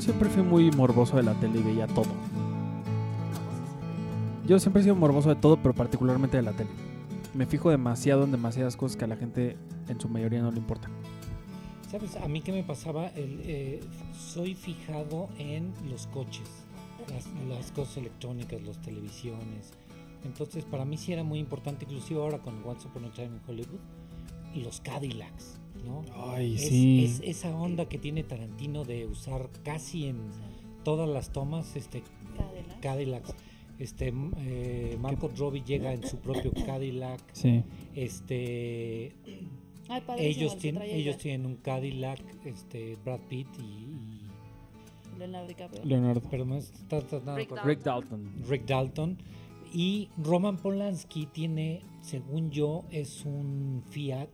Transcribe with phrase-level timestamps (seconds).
[0.00, 2.08] yo siempre fui muy morboso de la tele y veía todo.
[4.46, 6.70] Yo siempre he sido morboso de todo, pero particularmente de la tele.
[7.34, 10.56] Me fijo demasiado en demasiadas cosas que a la gente en su mayoría no le
[10.56, 10.90] importan.
[11.90, 12.16] ¿Sabes?
[12.16, 13.80] A mí que me pasaba, el, eh,
[14.18, 16.48] soy fijado en los coches,
[17.10, 19.74] las, las cosas electrónicas, las televisiones.
[20.24, 23.40] Entonces, para mí sí era muy importante, inclusive ahora con Once Upon a Time in
[23.46, 23.80] Hollywood,
[24.54, 26.02] los Cadillacs, ¿no?
[26.16, 27.04] Ay, Es- sí.
[27.04, 30.18] es esa onda que tiene Tarantino de usar casi en
[30.84, 32.02] todas las tomas este
[32.36, 32.80] Cadillac.
[32.80, 33.34] Cadillacs.
[33.78, 37.20] Este, eh, Margot Robbie llega en su propio Cadillac.
[37.32, 37.62] Sí.
[37.94, 39.14] Este,
[39.88, 44.20] Ay, ellos tienen, ellos tienen un Cadillac, este, Brad Pitt y, y-
[45.18, 45.84] Leonardo DiCaprio.
[45.84, 46.22] Leonardo.
[46.30, 48.32] pero no está, está nada Rick con- Rick Dalton.
[48.48, 49.18] Rick Dalton
[49.72, 54.28] y Roman Polanski tiene, según yo, es un Fiat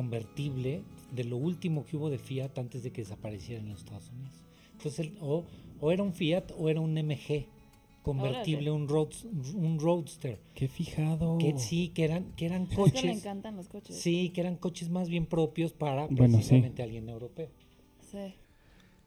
[0.00, 4.10] convertible de lo último que hubo de Fiat antes de que desapareciera en los Estados
[4.10, 4.34] Unidos.
[4.72, 5.46] Entonces, o,
[5.80, 7.46] o era un Fiat o era un MG
[8.02, 10.38] convertible, un, roads- un Roadster.
[10.54, 11.38] Qué fijado.
[11.38, 13.04] Que sí, que eran, que eran Es que le coches.
[13.16, 13.96] encantan los coches.
[13.96, 16.32] Sí, que eran coches más bien propios para Bueno, sí.
[16.34, 17.48] precisamente alguien europeo.
[18.12, 18.34] Sí.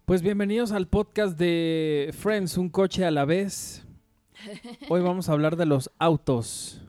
[0.06, 3.86] Pues bienvenidos al podcast de Friends, un coche a la vez.
[4.90, 6.82] Hoy vamos a hablar de los autos.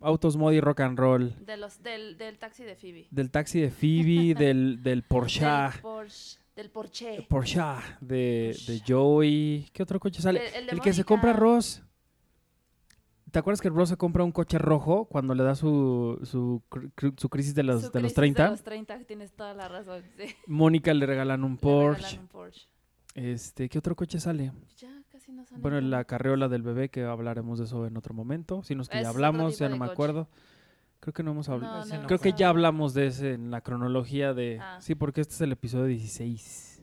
[0.00, 1.34] Autos modi rock and roll.
[1.44, 3.06] De los, del, del taxi de Phoebe.
[3.10, 5.44] Del taxi de Phoebe, del, del Porsche.
[5.44, 6.38] Del Porsche.
[6.56, 7.26] Del Porsche.
[7.28, 7.60] Porsche
[8.00, 9.68] de, de Joey.
[9.72, 10.40] ¿Qué otro coche sale?
[10.48, 11.32] El- el de El que se compra.
[11.32, 11.82] Ross.
[13.30, 17.14] ¿Te acuerdas que Ross se compra un coche rojo cuando le da su, su, cr-
[17.16, 18.44] su crisis de los, Su de los crisis 30?
[18.44, 20.02] De los 30, tienes toda la razón.
[20.18, 20.34] Sí.
[20.48, 22.02] Mónica le regalan un Le Porsche.
[22.02, 22.66] regalan un Porsche.
[23.14, 24.50] Este, ¿Qué otro coche sale?
[24.78, 26.08] Ya casi no salen Bueno, la tantos.
[26.10, 28.62] carriola del bebé, que hablaremos de eso en otro momento.
[28.62, 29.92] Si no es que ya hablamos, ya no de me coche.
[29.92, 30.28] acuerdo.
[31.00, 31.76] Creo que no hemos hablado.
[31.78, 34.58] No, Ese no, no Creo que ya hablamos de ese en la cronología de...
[34.60, 34.78] Ah.
[34.80, 36.82] Sí, porque este es el episodio 16.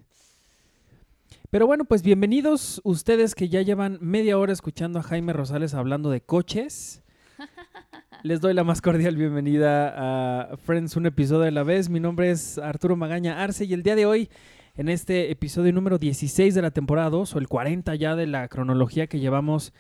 [1.50, 6.10] Pero bueno, pues bienvenidos ustedes que ya llevan media hora escuchando a Jaime Rosales hablando
[6.10, 7.04] de coches.
[8.24, 9.94] Les doy la más cordial bienvenida
[10.52, 11.88] a Friends, un episodio a la vez.
[11.90, 14.30] Mi nombre es Arturo Magaña Arce y el día de hoy,
[14.78, 18.48] en este episodio número 16 de la temporada 2, o el 40 ya de la
[18.48, 19.74] cronología que llevamos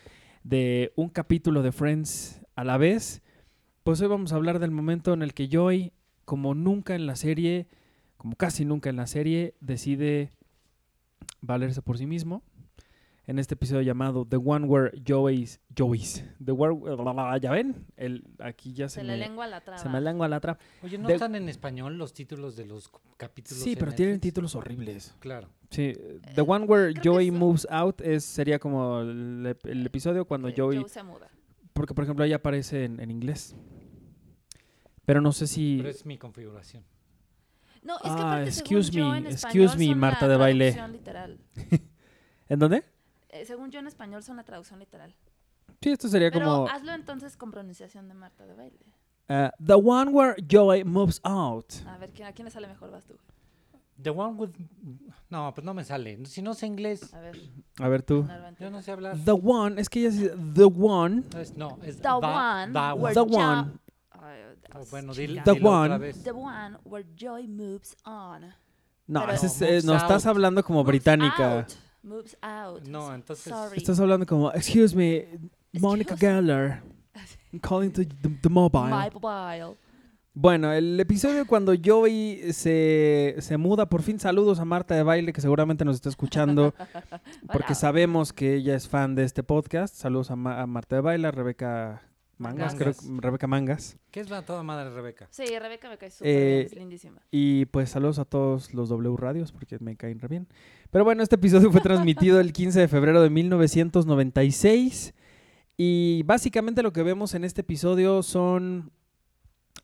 [0.43, 3.21] de un capítulo de Friends a la vez,
[3.83, 5.93] pues hoy vamos a hablar del momento en el que Joey,
[6.25, 7.67] como nunca en la serie,
[8.17, 10.31] como casi nunca en la serie, decide
[11.41, 12.41] valerse por sí mismo.
[13.27, 16.73] En este episodio llamado The One Where Joey's, Joey's, The Where,
[17.41, 19.77] ya ven, el, aquí ya se, Se me, le lengua la traba.
[19.81, 20.63] se me lengua la trapa.
[20.81, 23.61] Oye, ¿no De- están en español los títulos de los capítulos?
[23.61, 25.13] Sí, pero tienen títulos horribles.
[25.19, 25.49] Claro.
[25.69, 25.93] Sí,
[26.35, 30.49] The One Where creo Joey eso- Moves Out es, sería como el, el episodio cuando
[30.55, 31.29] Joey, Joe se muda.
[31.73, 33.57] porque por ejemplo ahí aparece en, en inglés.
[35.05, 35.77] Pero no sé si...
[35.79, 36.85] Pero es mi configuración.
[37.83, 40.75] No, es que Ah, aparte, excuse según yo, me, en excuse me, Marta de baile.
[40.91, 41.39] literal.
[42.49, 42.85] ¿En dónde?
[43.41, 45.13] Eh, según yo, en español son la traducción literal.
[45.81, 46.67] Sí, esto sería Pero como...
[46.67, 48.79] hazlo entonces con pronunciación de Marta de baile.
[49.29, 51.73] uh, the One Where Joey Moves Out.
[51.87, 52.89] A ver, ¿quién, ¿a quién le sale mejor?
[52.91, 53.15] Vas tú.
[54.01, 54.49] The one with...
[55.29, 56.23] No, pues no me sale.
[56.27, 57.35] Si no sé inglés, A ver,
[57.79, 58.27] A ver tú.
[58.59, 59.17] Yo no sé hablar.
[59.25, 61.23] The One, es que ella dice The One.
[61.33, 63.71] No, es, no, es The one the where The one.
[64.75, 65.41] Oh, bueno, dile.
[65.43, 65.97] The dilo otra one.
[65.97, 66.23] vez.
[66.23, 68.53] The one where joy moves on.
[69.07, 71.59] No, es- No, eh, no estás hablando como Moves británica.
[71.61, 71.67] out,
[72.07, 72.81] Moves out.
[72.87, 73.77] No, entonces- Sorry.
[73.77, 75.27] Estás hablando como, excuse me,
[75.79, 76.81] Monica Geller.
[77.51, 78.89] I'm calling to the, the mobile.
[78.89, 79.75] My mobile.
[80.33, 85.33] Bueno, el episodio cuando Joey se, se muda, por fin saludos a Marta de Baile,
[85.33, 86.75] que seguramente nos está escuchando,
[87.51, 87.75] porque Hola.
[87.75, 89.95] sabemos que ella es fan de este podcast.
[89.95, 92.03] Saludos a, Ma- a Marta de Baile, a Rebeca
[92.37, 93.01] Mangas, creo Mangas.
[93.01, 93.97] que- Rebeca Mangas.
[94.11, 95.27] ¿Qué es la toda madre Rebeca?
[95.31, 97.21] Sí, Rebeca me cae súper Eh, bien, es lindísima.
[97.31, 100.47] Y pues saludos a todos los W Radios, porque me caen re bien.
[100.91, 105.13] Pero bueno, este episodio fue transmitido el 15 de febrero de 1996.
[105.77, 108.91] Y básicamente lo que vemos en este episodio son...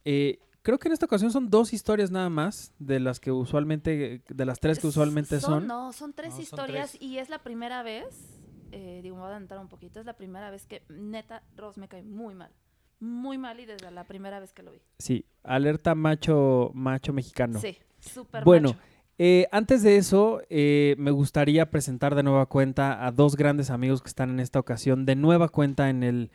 [0.06, 4.24] eh, creo que en esta ocasión son dos historias nada más, de las que usualmente,
[4.28, 5.68] de las tres que usualmente son.
[5.68, 7.02] No, son tres No, son historias tres.
[7.04, 8.40] y es la primera vez,
[8.72, 11.78] eh, digo, me voy a adelantar un poquito, es la primera vez que neta Ross
[11.78, 12.52] me cae muy mal.
[13.00, 14.80] Muy mal y desde la primera vez que lo vi.
[14.98, 17.60] Sí, alerta macho, macho mexicano.
[17.60, 18.80] Sí, súper Bueno, macho.
[19.20, 24.02] Eh, antes de eso, eh, me gustaría presentar de nueva cuenta a dos grandes amigos
[24.02, 26.32] que están en esta ocasión de nueva cuenta en el,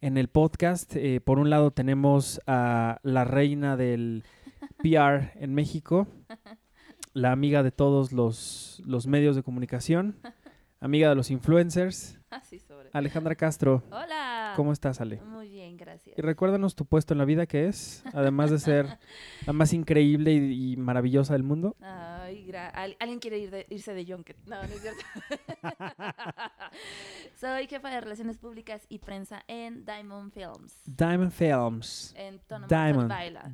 [0.00, 0.94] en el podcast.
[0.94, 4.24] Eh, por un lado tenemos a la reina del
[4.82, 6.06] PR en México,
[7.12, 10.16] la amiga de todos los, los medios de comunicación,
[10.78, 12.69] amiga de los influencers, Así sobre.
[12.92, 13.82] Alejandra Castro.
[13.90, 14.52] Hola.
[14.56, 15.20] ¿Cómo estás, Ale?
[15.22, 16.18] Muy bien, gracias.
[16.18, 18.98] Y recuérdanos tu puesto en la vida que es, además de ser
[19.46, 21.76] la más increíble y, y maravillosa del mundo.
[21.80, 24.36] Ay, gra- al- alguien quiere ir de- irse de Junket.
[24.46, 25.04] No, no es cierto.
[27.40, 30.82] Soy jefa de relaciones públicas y prensa en Diamond Films.
[30.84, 32.14] Diamond Films.
[32.16, 33.10] En tono Diamond.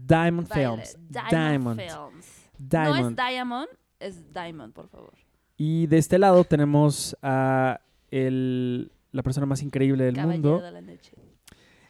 [0.07, 0.49] Diamond.
[0.53, 0.99] Films.
[1.11, 1.81] Diamond, Diamond.
[1.81, 2.51] Films.
[2.59, 3.01] Diamond.
[3.01, 3.69] No es Diamond,
[4.01, 5.13] es Diamond, por favor.
[5.59, 7.81] Y de este lado tenemos a
[8.11, 10.65] el, la persona más increíble del Caballero mundo.
[10.65, 11.13] de la noche.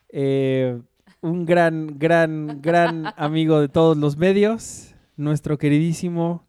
[0.08, 0.80] eh,
[1.20, 4.94] un gran, gran, gran amigo de todos los medios.
[5.16, 6.46] Nuestro queridísimo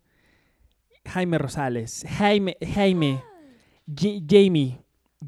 [1.06, 2.06] Jaime Rosales.
[2.18, 3.22] Jaime, Jaime.
[3.96, 4.80] Ja- Jamie.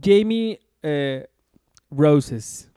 [0.01, 1.27] Jamie eh,
[1.89, 2.68] Roses.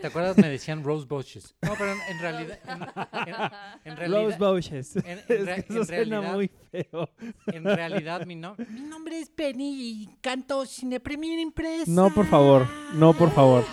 [0.00, 0.36] ¿Te acuerdas?
[0.38, 1.54] Me decían Rose Bushes.
[1.62, 2.58] No, pero en, en realidad.
[2.66, 4.22] En, en- en realidad.
[4.24, 4.96] Rose Bushes.
[4.96, 5.26] en- en Es
[5.64, 7.10] que eso en suena realidad- muy feo.
[7.46, 11.90] En realidad, mi, no- mi nombre es Penny y canto Cine Premier Impresa.
[11.90, 12.66] No, por favor.
[12.94, 13.64] No, por favor.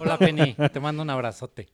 [0.00, 0.54] Hola, Penny.
[0.72, 1.68] Te mando un abrazote.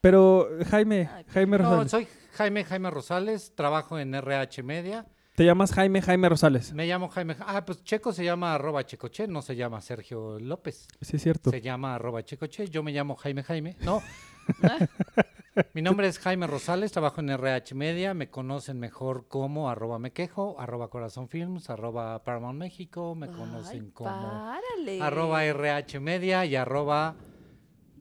[0.00, 1.90] Pero, Jaime, Jaime No, Rosales.
[1.90, 3.52] soy Jaime Jaime Rosales.
[3.54, 5.06] Trabajo en RH Media.
[5.36, 6.72] Te llamas Jaime Jaime Rosales.
[6.72, 7.36] Me llamo Jaime.
[7.40, 9.28] Ah, pues Checo se llama arroba Checoche.
[9.28, 10.88] No se llama Sergio López.
[11.02, 11.50] Sí, es cierto.
[11.50, 12.70] Se llama arroba Checoche.
[12.70, 13.76] Yo me llamo Jaime Jaime.
[13.80, 14.02] No.
[15.74, 20.12] Mi nombre es Jaime Rosales, trabajo en RH Media, me conocen mejor como arroba me
[20.12, 25.00] quejo, arroba corazón films, arroba Paramount México, me conocen Ay, como párale.
[25.00, 27.14] arroba RH Media y arroba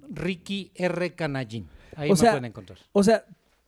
[0.09, 1.15] Ricky R.
[1.15, 1.69] Canallín.
[1.95, 2.79] Ahí O me sea, pueden encontrar.
[2.91, 3.23] O sea,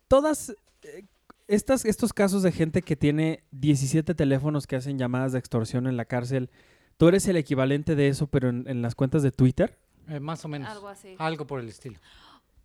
[0.10, 0.50] todas
[0.84, 1.06] eh,
[1.48, 5.98] estas, estos casos de gente que tiene 17 teléfonos que hacen llamadas de extorsión en
[5.98, 6.50] la cárcel,
[6.98, 9.78] tú eres el equivalente de eso, pero en, en las cuentas de Twitter.
[10.10, 10.70] Eh, más o menos.
[10.70, 11.16] Algo así.
[11.18, 12.00] Algo por el estilo.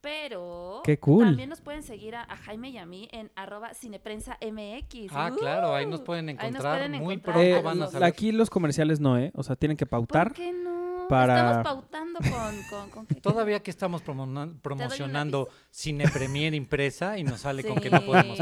[0.00, 1.26] Pero Qué cool.
[1.26, 5.12] también nos pueden seguir a, a Jaime y a mí en arroba cineprensa MX.
[5.12, 6.74] Ah, claro, ahí nos Uh, pueden ahí nos encontrar.
[6.78, 7.34] pueden Muy encontrar.
[7.36, 8.04] pronto Eh, van a salir.
[8.04, 9.30] aquí los comerciales no, ¿eh?
[9.36, 10.28] O sea, tienen que pautar.
[10.28, 10.71] ¿Por qué no?
[11.08, 12.62] Para- Estamos pautando con...
[12.70, 15.48] con, con que- Todavía que estamos promocionando.
[15.70, 18.38] Cine Premier impresa y nos sale con que Sí, no podemos.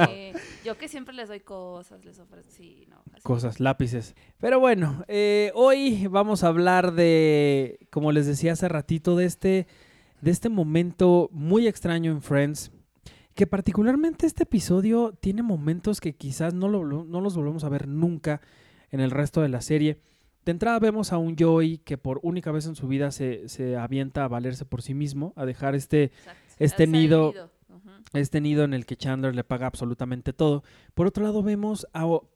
[0.64, 2.50] Yo que siempre les doy cosas, les ofrezco...
[2.52, 3.02] Sí, no.
[3.22, 4.14] Cosas, lápices.
[4.38, 9.66] Pero bueno, eh, hoy vamos a hablar de, como les decía hace ratito, de este,
[10.20, 12.72] de este momento muy extraño en Friends.
[13.34, 17.88] Que particularmente este episodio tiene momentos que quizás no, lo, no los volvemos a ver
[17.88, 18.40] nunca
[18.90, 19.98] en el resto de la serie.
[20.50, 23.76] De entrada vemos a un Joey que por única vez en su vida se, se
[23.76, 26.40] avienta a valerse por sí mismo, a dejar este, Exacto.
[26.58, 27.32] este nido-
[28.14, 30.64] este nido en el que Chandler le paga absolutamente todo.
[30.94, 32.28] Por otro lado, vemos a- o,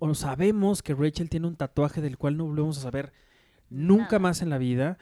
[0.00, 3.12] o sabemos que Rachel tiene un tatuaje del cual no volvemos a saber
[3.68, 4.18] nunca Nada.
[4.20, 4.96] más en la vida.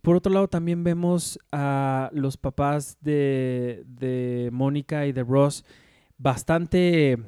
[0.00, 5.64] Por otro lado, también vemos a los papás de, de Mónica y de Ross
[6.16, 7.18] bastante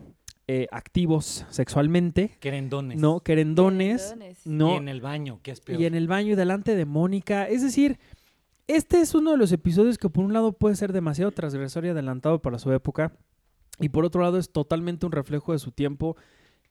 [0.49, 2.99] eh, activos sexualmente, Querendones.
[3.01, 3.21] ¿no?
[3.21, 4.47] Querendones, Querendones.
[4.47, 5.81] no, Y en el baño, que es peor.
[5.81, 7.49] y en el baño y delante de Mónica.
[7.49, 7.99] Es decir,
[8.69, 11.89] este es uno de los episodios que por un lado puede ser demasiado transgresor y
[11.89, 13.13] adelantado para su época.
[13.81, 16.17] Y por otro lado es totalmente un reflejo de su tiempo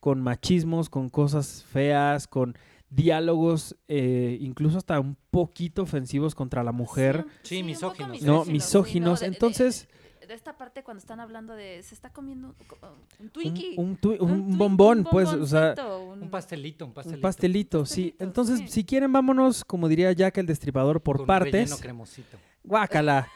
[0.00, 2.56] con machismos, con cosas feas, con
[2.90, 7.24] diálogos eh, incluso hasta un poquito ofensivos contra la mujer.
[7.42, 9.20] Sí, poco misóginos, No, sí, misóginos.
[9.20, 9.88] de- de- Entonces,
[10.26, 11.82] De, esta parte cuando están hablando de...
[11.82, 12.54] Se está comiendo un,
[12.88, 13.74] un un, Twinkie.
[13.76, 15.74] un tui- un Twinkie, bombón, un pues, o sea,
[16.12, 17.18] un- Un pastelito, un pastelito.
[17.18, 18.02] un pastelito, sí.
[18.10, 18.68] Pastelito, Entonces, sí.
[18.68, 21.74] si quieren, vámonos, como diría Jack el Destripador, por con partes.
[21.80, 22.36] cremosito.
[22.64, 23.28] Guácala.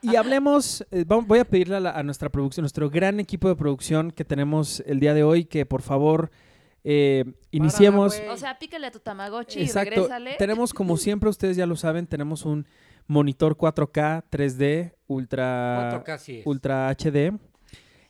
[0.00, 3.48] Y hablemos, eh, vamos- voy a pedirle a, la- a nuestra producción, nuestro gran equipo
[3.48, 6.30] de producción que tenemos el día de hoy, que por favor
[6.84, 8.20] eh, iniciemos.
[8.30, 9.90] O sea, pícale a tu Tamagotchi Exacto.
[9.90, 10.34] y regrésale.
[10.38, 12.66] Tenemos, como siempre, ustedes ya lo saben, tenemos un
[13.06, 16.46] monitor 4K 3D Ultra, 4K sí es.
[16.46, 17.32] Ultra HD,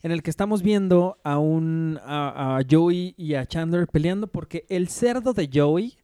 [0.02, 4.64] en el que estamos viendo a un a, a Joey y a Chandler peleando porque
[4.68, 5.98] el cerdo de Joey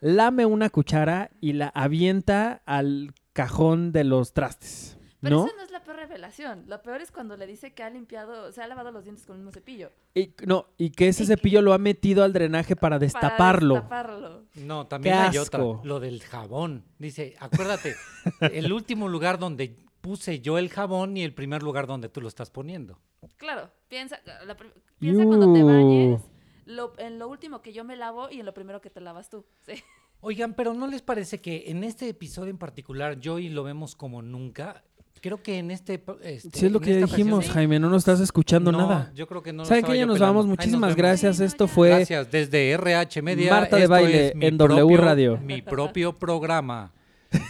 [0.00, 4.98] lame una cuchara y la avienta al cajón de los trastes.
[5.20, 5.48] Pero ¿No?
[5.88, 6.64] Peor revelación.
[6.66, 9.34] Lo peor es cuando le dice que ha limpiado, se ha lavado los dientes con
[9.36, 9.90] el mismo cepillo.
[10.14, 13.88] Y, no, y que ese Y cepillo lo ha metido al drenaje para destaparlo.
[13.88, 14.44] Para destaparlo.
[14.56, 15.64] No, también Qué hay otra.
[15.82, 16.84] Lo del jabón.
[16.98, 17.94] Dice, acuérdate,
[18.52, 22.28] el último lugar donde puse yo el jabón y el primer lugar donde tú lo
[22.28, 22.98] estás poniendo.
[23.36, 24.56] Claro, piensa, la
[24.98, 26.20] piensa cuando te bañes,
[26.66, 29.28] lo- en lo último que yo me lavo y en lo primero que te lavas
[29.30, 29.44] tú.
[29.66, 29.82] Sí.
[30.20, 34.20] Oigan, pero ¿no les parece que en este episodio en particular, Joey lo vemos como
[34.20, 34.82] nunca?
[35.20, 36.02] Creo que en este...
[36.22, 39.12] este, Si es lo que esta dijimos, ocasión- Jaime, no nos estás escuchando No, nada.
[39.14, 40.34] Yo creo que no ¿Saben que ya nos pelando.
[40.34, 40.46] vamos?
[40.46, 41.36] Nos Muchísimas gracias.
[41.38, 41.72] Sí, Esto ya.
[41.72, 43.50] fue Gracias, desde RH Media.
[43.52, 45.38] Marta de Baile en W propio- Radio.
[45.38, 46.92] Mi propio programa.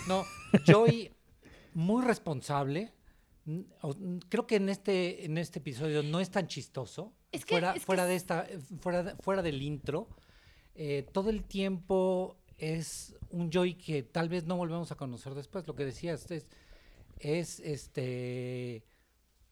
[0.08, 0.24] No,
[0.66, 1.10] Joey,
[1.74, 2.92] muy responsable.
[4.28, 7.12] Creo que en este, en este episodio no es tan chistoso.
[7.32, 8.46] Es que- fuera, es que fuera de esta,
[8.80, 10.08] fuera, fuera del intro.
[10.80, 15.66] eh, todo el tiempo es un Joey que tal vez no volvemos a conocer después.
[15.66, 16.46] Lo que decías es,
[17.20, 18.84] es este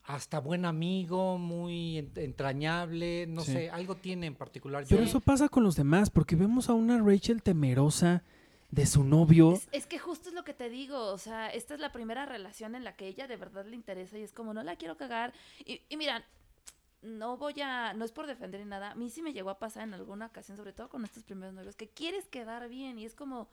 [0.04, 3.52] hasta buen amigo, muy ent- entrañable, no Sí.
[3.52, 4.84] sé, algo tiene en particular.
[4.88, 8.22] Pero Yo- eso pasa con los demás, porque vemos a una Rachel temerosa
[8.70, 9.54] de su novio.
[9.54, 12.24] Es, es que justo es lo que te digo, o sea, esta es la primera
[12.24, 14.96] relación en la que ella de verdad le interesa y es como, no la quiero
[14.96, 15.32] cagar.
[15.64, 16.24] Y, y mira,
[17.02, 19.58] no voy a, no es por defender ni nada, a mí sí me llegó a
[19.58, 23.04] pasar en alguna ocasión, sobre todo con estos primeros novios, que quieres quedar bien y
[23.06, 23.48] es como,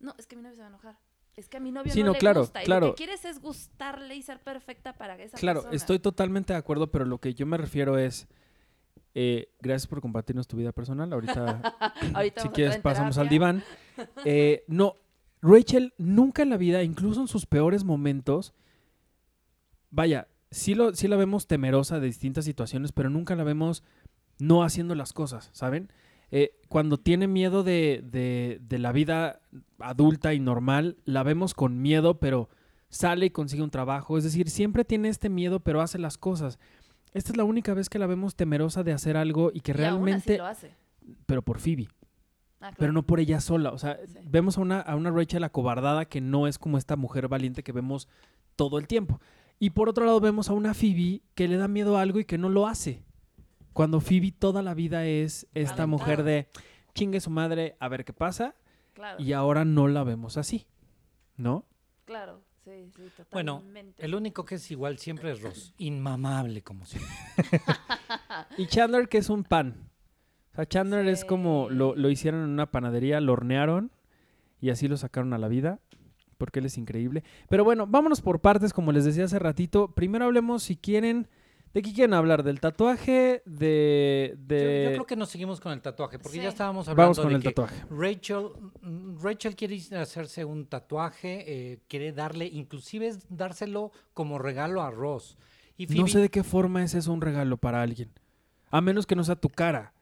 [0.00, 0.98] no, es que mi novio se va a enojar.
[1.36, 2.88] Es que a mi novio Sí, no, no, le claro, gusta y lo claro.
[2.94, 5.76] que quieres es gustarle y ser perfecta para esa Claro, persona.
[5.76, 8.28] estoy totalmente de acuerdo, pero lo que yo me refiero es,
[9.14, 11.12] eh, gracias por compartirnos tu vida personal.
[11.12, 11.60] Ahorita,
[12.14, 13.64] Ahorita si quieres, pasamos al diván.
[14.24, 14.96] Eh, no,
[15.42, 18.54] Rachel nunca en la vida, incluso en sus peores momentos,
[19.90, 23.82] vaya, sí, lo, sí la vemos temerosa de distintas situaciones, pero nunca la vemos
[24.38, 25.90] no haciendo las cosas, ¿saben?
[26.30, 29.40] Eh, cuando tiene miedo de, de- de la vida
[29.78, 32.48] adulta y normal, la vemos con miedo, pero
[32.88, 34.18] sale y consigue un trabajo.
[34.18, 36.58] Es decir, siempre tiene este miedo, pero hace las cosas.
[37.12, 39.74] Esta es la única vez que la vemos temerosa de hacer algo y que Y
[39.74, 40.70] aún así realmente, lo hace.
[41.26, 41.86] pero por Phoebe
[42.56, 42.76] Ah, claro.
[42.78, 43.70] pero no por ella sola.
[43.70, 44.18] O sea, Sí.
[44.24, 47.72] vemos a una, a una Rachel acobardada que no es como esta mujer valiente que
[47.72, 48.08] vemos
[48.56, 49.20] todo el tiempo.
[49.60, 52.24] Y por otro lado vemos a una Phoebe que le da miedo a algo y
[52.24, 53.04] que no lo hace.
[53.74, 56.48] Cuando Phoebe toda la vida es esta mujer de
[56.94, 58.54] chingue su madre a ver qué pasa
[58.94, 60.66] Claro, y ahora no la vemos así.
[61.36, 61.66] ¿No?
[62.04, 63.02] claro, sí, sí,
[63.32, 64.04] Bueno, totalmente.
[64.04, 67.12] el único que es igual siempre es Ross, inmamable como siempre.
[68.56, 69.90] Y Chandler que es un pan.
[70.52, 71.74] O sea, Chandler es como Sí.
[71.74, 73.90] lo, lo hicieron en una panadería, lo hornearon
[74.60, 75.80] y así lo sacaron a la vida.
[76.38, 77.22] Porque él es increíble.
[77.48, 79.88] Pero bueno, vámonos por partes, como les decía hace ratito.
[79.94, 81.28] Primero hablemos, si quieren,
[81.74, 82.42] ¿de qué quieren hablar?
[82.42, 83.42] ¿Del tatuaje?
[83.44, 84.30] ¿De...?
[84.38, 84.84] Yo, de...
[84.84, 87.34] yo creo que nos seguimos con el tatuaje, porque ya estábamos hablando Vamos con de
[87.34, 87.84] el que tatuaje.
[87.90, 88.48] Rachel,
[89.20, 95.36] Rachel quiere hacerse un tatuaje, eh, quiere darle, inclusive es dárselo como regalo a Ross.
[95.76, 98.12] Y No sé de qué forma es eso un regalo para alguien.
[98.70, 99.92] A menos que no sea tu cara.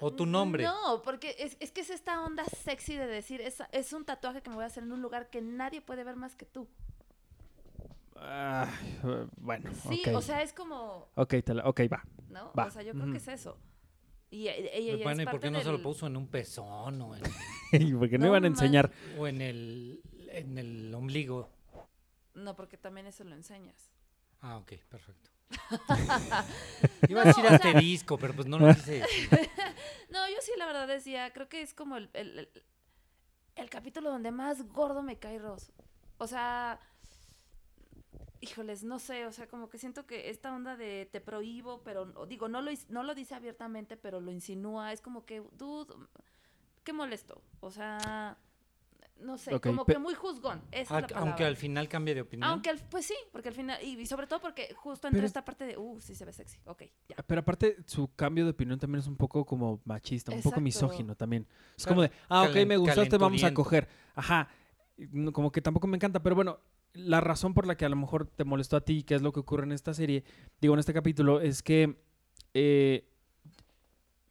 [0.00, 0.64] o tu nombre.
[0.64, 4.40] No, porque es, es que es esta onda sexy de decir, es, es un tatuaje
[4.42, 6.68] que me voy a hacer en un lugar que nadie puede ver más que tú.
[8.22, 12.04] Ay, eh, bueno, Sí, o sea, es como, Ok, te la- ok, va.
[12.28, 12.52] ¿no?
[12.58, 12.66] Va.
[12.66, 13.58] O sea, yo creo que es eso.
[14.30, 16.28] Y, y- y- y bueno, es ¿y por qué no se lo puso en un
[16.28, 17.22] pezón o en,
[17.98, 18.92] Porque no, No iban a man- enseñar.
[19.18, 21.48] o en el, en el ombligo?
[22.34, 23.90] No, porque también eso lo enseñas.
[24.40, 25.30] Ah, ok, perfecto.
[27.08, 29.02] Iba a No, decir o sea- asterisco, pero pues no lo quise.
[30.10, 32.64] No, yo sí la verdad decía, creo que es como el, el, el-
[33.56, 35.72] el capítulo donde más gordo me cae Ross.
[36.18, 36.80] O sea,
[38.40, 42.06] híjoles, no sé, o sea, como que siento que esta onda de te prohíbo, pero
[42.26, 45.94] digo, no lo, is- no lo dice abiertamente, pero lo insinúa, es como que, dude,
[46.84, 47.42] qué molesto.
[47.60, 48.38] O sea,
[49.18, 50.62] no sé, como que muy juzgón.
[50.72, 52.48] Esa es la Aunque al final cambie de opinión.
[52.48, 55.26] Aunque al- pues sí, porque al final, y, y sobre todo porque justo entra Pero
[55.26, 57.16] esta parte de, uh, sí se ve sexy, ok, ya.
[57.26, 61.14] Pero aparte, su cambio de opinión también es un poco como machista, un poco misógino
[61.14, 61.46] también.
[61.76, 63.86] Es como de, ah, ok, me gustaste, vamos a coger.
[64.14, 64.48] Ajá.
[65.32, 66.58] Como que tampoco me encanta, pero bueno,
[66.94, 69.32] la razón por la que a lo mejor te molestó a ti, que es lo
[69.32, 70.24] que ocurre en esta serie,
[70.60, 71.96] digo, en este capítulo, es que
[72.54, 73.08] eh,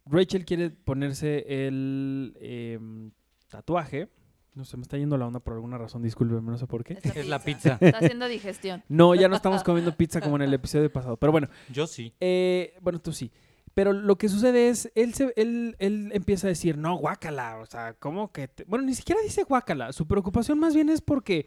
[0.05, 3.11] Rachel quiere ponerse el em,
[3.47, 4.09] tatuaje.
[4.55, 6.97] No sé, me está yendo la onda por alguna razón, discúlpeme, no sé por qué.
[7.15, 7.77] Es la pizza.
[7.79, 8.83] Está haciendo digestión.
[8.89, 11.47] No, ya no estamos comiendo pizza como en el episodio pasado, pero bueno.
[11.71, 12.13] Yo sí.
[12.19, 13.31] Eh, bueno, tú sí.
[13.73, 17.65] Pero lo que sucede es, él, se, él, él empieza a decir, no, guácala, o
[17.65, 18.47] sea, ¿cómo que...?
[18.47, 19.93] te-?" Bueno, ni siquiera dice guácala.
[19.93, 21.45] Su preocupación más bien es porque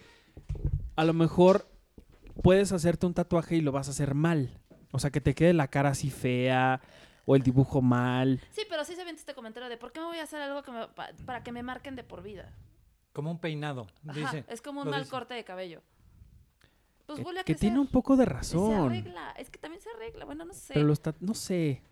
[0.96, 1.66] a lo mejor
[2.42, 4.58] puedes hacerte un tatuaje y lo vas a hacer mal.
[4.92, 6.80] O sea, que te quede la cara así fea
[7.24, 8.40] o el dibujo mal.
[8.50, 10.62] Sí, pero sí se viene este comentario de ¿por qué me voy a hacer algo
[10.62, 12.52] que me- pa- para que me marquen de por vida?
[13.12, 13.86] Como un peinado.
[14.06, 14.44] Ajá, Dice.
[14.48, 15.10] es como un lo mal dice.
[15.10, 15.82] corte de cabello.
[17.06, 18.86] Pues que vuelve a que tiene un poco de Se razón.
[18.86, 19.32] arregla.
[19.38, 20.24] Es que también se arregla.
[20.24, 20.74] Bueno, no sé.
[20.74, 21.82] Pero los tat- no sé.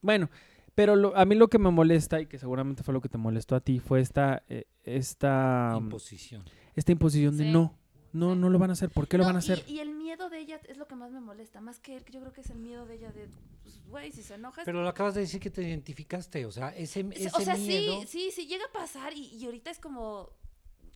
[0.00, 0.30] Bueno,
[0.74, 3.18] pero lo- a mí lo que me molesta, y que seguramente fue lo que te
[3.18, 6.44] molestó a ti, fue esta, eh, esta, um, Imposición.
[6.74, 7.50] esta imposición de Sí.
[7.52, 7.76] no.
[8.12, 8.90] No, no lo van a hacer.
[8.90, 9.64] ¿Por qué lo van a hacer?
[9.66, 11.60] Y, el miedo de ella es lo que más me molesta.
[11.60, 13.28] Más que él, yo creo que es el miedo de ella de,
[13.62, 14.60] pues, güey, si se enoja.
[14.60, 16.44] es- Pero lo acabas de decir que te identificaste.
[16.44, 18.00] O sea, ese, ese o sea, miedo.
[18.02, 20.28] sí, sí, sí llega a pasar y, y ahorita es como,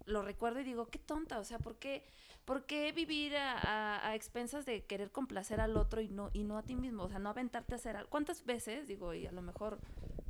[0.04, 2.04] lo recuerdo y digo, qué tonta, o sea, ¿por qué,
[2.44, 6.44] por qué vivir a, a- a expensas de querer complacer al otro y no, y
[6.44, 7.04] no a ti mismo?
[7.04, 8.11] O sea, no aventarte a hacer algo.
[8.11, 9.78] ¿Cuántas veces, digo, y a lo mejor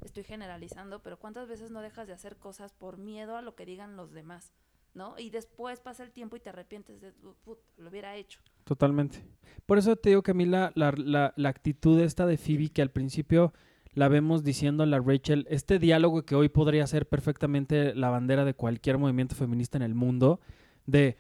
[0.05, 3.67] estoy generalizando, pero cuántas veces no dejas de hacer cosas por miedo a lo que
[3.67, 4.53] digan los demás?
[4.97, 5.15] ¿No?
[5.19, 7.13] Y después pasa el tiempo y te arrepientes de,
[7.45, 8.41] "Put, lo hubiera hecho.
[8.65, 9.23] Totalmente.
[9.67, 12.71] Por eso te digo que a mí la, la, la, la actitud esta de Phoebe,
[12.71, 13.53] que al principio
[13.93, 18.47] la vemos diciendo a la Rachel, este diálogo que hoy podría ser perfectamente la bandera
[18.47, 20.41] de cualquier movimiento feminista en el mundo,
[20.87, 21.19] de,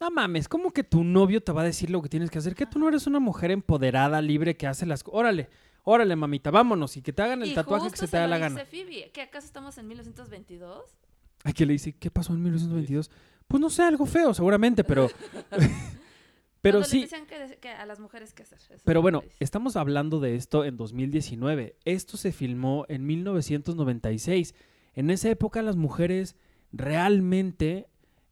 [0.00, 2.54] No mames, ¿cómo que tu novio te va a decir lo que tienes que hacer?
[2.54, 5.02] Que tú no eres una mujer empoderada, libre, que hace las...
[5.02, 5.48] co- Órale,
[5.82, 8.64] órale, mamita, vámonos y que te hagan el Y tatuaje que se te la gana.
[8.66, 9.10] Phoebe.
[9.14, 10.98] ¿Qué acaso estamos en 1922?
[11.44, 13.10] Ay, que le dice, ¿qué pasó en 1922?
[13.46, 15.08] Pues no sé, algo feo, seguramente, pero...
[16.60, 18.58] pero Cuando sí, Les decían que, que a las mujeres qué hacer.
[18.58, 21.76] eso pero bueno, estamos hablando de esto en 2019.
[21.84, 24.54] Esto se filmó en 1996.
[24.94, 26.36] En esa época las mujeres
[26.72, 27.86] realmente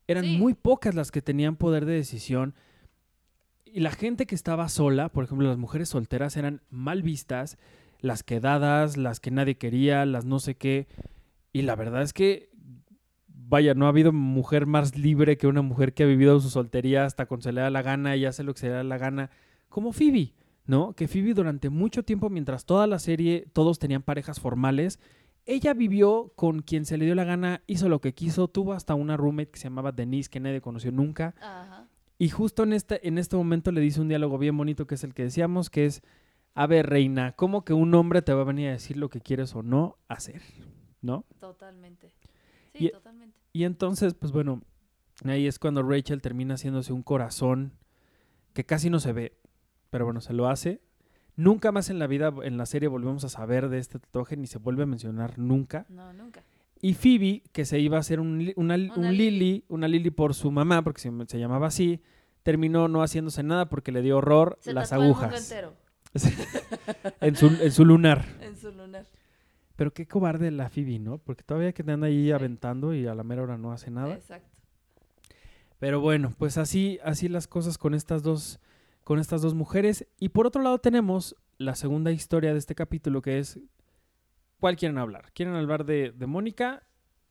[0.08, 0.36] eran Sí.
[0.38, 2.54] muy pocas las que tenían poder de decisión.
[3.64, 7.58] Y la gente que estaba sola, por ejemplo, las mujeres solteras eran mal vistas,
[8.00, 10.88] las quedadas, las que nadie quería, las no sé qué.
[11.52, 12.50] Y la verdad es que,
[13.52, 17.04] vaya, no ha habido mujer más libre que una mujer que ha vivido su soltería
[17.04, 18.96] hasta cuando se le da la gana y hace lo que se le da la
[18.96, 19.28] gana,
[19.68, 20.32] como Phoebe,
[20.64, 20.94] ¿no?
[20.94, 24.98] Que Phoebe durante mucho tiempo, mientras toda la serie todos tenían parejas formales,
[25.44, 28.94] ella vivió con quien se le dio la gana, hizo lo que quiso, tuvo hasta
[28.94, 31.34] una roommate que se llamaba Denise, que nadie conoció nunca.
[31.42, 31.88] Ajá.
[32.16, 35.04] Y justo en este, en este momento le dice un diálogo bien bonito, que es
[35.04, 36.00] el que decíamos, que es,
[36.54, 39.20] a ver, reina, ¿cómo que un hombre te va a venir a decir lo que
[39.20, 40.40] quieres o no hacer?
[41.02, 41.26] ¿No?
[41.38, 42.14] Totalmente.
[42.74, 43.41] Sí, Y- totalmente.
[43.52, 44.62] Y entonces, pues bueno,
[45.24, 47.72] ahí es cuando Rachel termina haciéndose un corazón
[48.54, 49.38] que casi no se ve,
[49.90, 50.80] pero bueno, se lo hace.
[51.36, 54.46] Nunca más en la vida, en la serie, volvemos a saber de este tatuaje, ni
[54.46, 55.86] se vuelve a mencionar nunca.
[55.88, 56.42] No, nunca.
[56.80, 60.50] Y Phoebe, que se iba a hacer un, una, Una un una Lily por su
[60.50, 62.02] mamá, porque se, se llamaba así,
[62.42, 65.74] terminó no haciéndose nada porque le dio horror Se las tatuó el mundo agujas entero
[67.20, 68.26] en, su, en su lunar.
[68.40, 69.06] en su lunar.
[69.82, 71.18] Pero qué cobarde la Phoebe, ¿no?
[71.18, 72.30] Porque todavía que anda ahí Sí.
[72.30, 74.14] aventando y a la mera hora no hace nada.
[74.14, 74.48] Exacto.
[75.80, 78.60] Pero bueno, pues así, así las cosas con estas dos,
[79.02, 80.06] con estas dos mujeres.
[80.20, 83.58] Y por otro lado tenemos la segunda historia de este capítulo, que es
[84.60, 85.32] ¿cuál quieren hablar?
[85.32, 86.84] ¿Quieren hablar de, de Mónica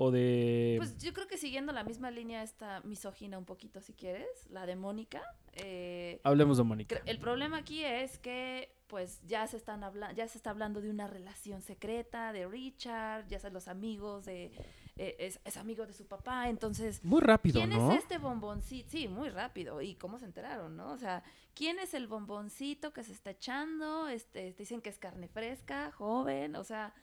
[0.03, 3.93] o de Pues yo creo que siguiendo la misma línea esta misógina un poquito, si
[3.93, 5.21] quieres, la de Mónica.
[5.53, 7.01] eh, hablemos de Mónica?
[7.05, 10.89] el problema aquí es que pues ya se están hablando, ya se está hablando de
[10.89, 14.51] una relación secreta de Richard, ya son los amigos de
[14.97, 17.91] eh, es, es amigo de su papá, entonces Muy rápido, ¿Quién ¿no?
[17.91, 18.89] es este bomboncito?
[18.89, 19.81] Sí, muy rápido.
[19.81, 20.91] ¿Y cómo se enteraron, no?
[20.91, 24.07] O sea, ¿quién es el bomboncito que se está echando?
[24.09, 26.93] Este, dicen que es carne fresca, joven, o sea,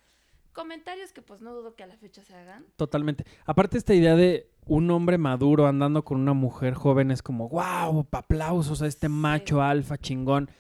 [0.59, 2.65] comentarios que pues no dudo que a la fecha se hagan.
[2.77, 3.25] Totalmente.
[3.47, 8.07] Aparte esta idea de un hombre maduro andando con una mujer joven es como, wow,
[8.13, 9.13] aplausos a este Sí.
[9.13, 10.51] macho alfa chingón.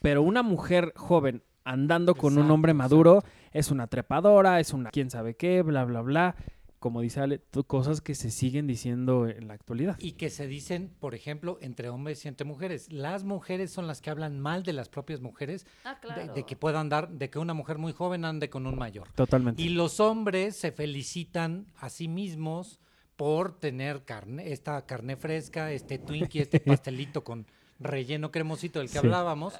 [0.00, 5.10] Pero una mujer joven andando con un hombre maduro es una trepadora, es una quién
[5.10, 6.36] sabe qué, bla, bla, bla.
[6.78, 9.96] Como dice Ale, cosas que se siguen diciendo en la actualidad.
[9.98, 12.92] Y que se dicen, por ejemplo, entre hombres y entre mujeres.
[12.92, 16.34] Las mujeres son las que hablan mal de las propias mujeres, Ah, de- claro.
[16.34, 19.08] de, que puedan dar, de que una mujer muy joven ande con un mayor.
[19.14, 19.60] Totalmente.
[19.60, 22.80] Y los hombres se felicitan a sí mismos
[23.16, 27.46] por tener carne, esta carne fresca, este Twinkie, este pastelito con
[27.80, 28.98] relleno cremosito del que Sí.
[28.98, 29.54] hablábamos.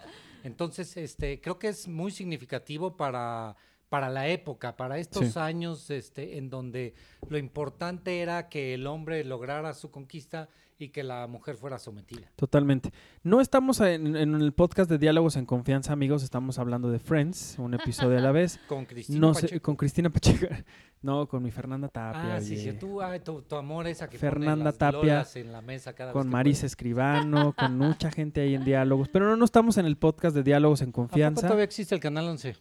[0.45, 3.57] Entonces, este, creo que es muy significativo para,
[3.89, 5.39] para la época, para estos Sí.
[5.39, 6.95] años este, en donde
[7.29, 10.49] lo importante era que el hombre lograra su conquista
[10.81, 12.31] y que la mujer fuera sometida.
[12.37, 12.93] Totalmente.
[13.25, 16.23] No estamos en, en el podcast de Diálogos en Confianza, amigos.
[16.23, 18.61] Estamos hablando de Friends, un episodio a la vez.
[18.69, 19.61] Con Cristina No Pacheco.
[19.63, 20.47] con Cristina Pacheco.
[21.01, 22.35] No, con mi Fernanda Tapia.
[22.35, 25.53] Ah, sí, sí, tú, ay, tu, tu amor esa que Fernanda pone las Tapia, en
[25.53, 26.67] la mesa cada vez con Marisa.
[26.67, 29.09] Escribano, con mucha gente ahí en Diálogos.
[29.09, 31.43] Pero no, no estamos en el podcast de Diálogos en ¿A poco Confianza.
[31.43, 32.57] todavía existe el Canal 11?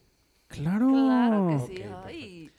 [0.60, 0.88] Claro.
[0.90, 1.82] Claro que sí.
[2.06, 2.52] Ay.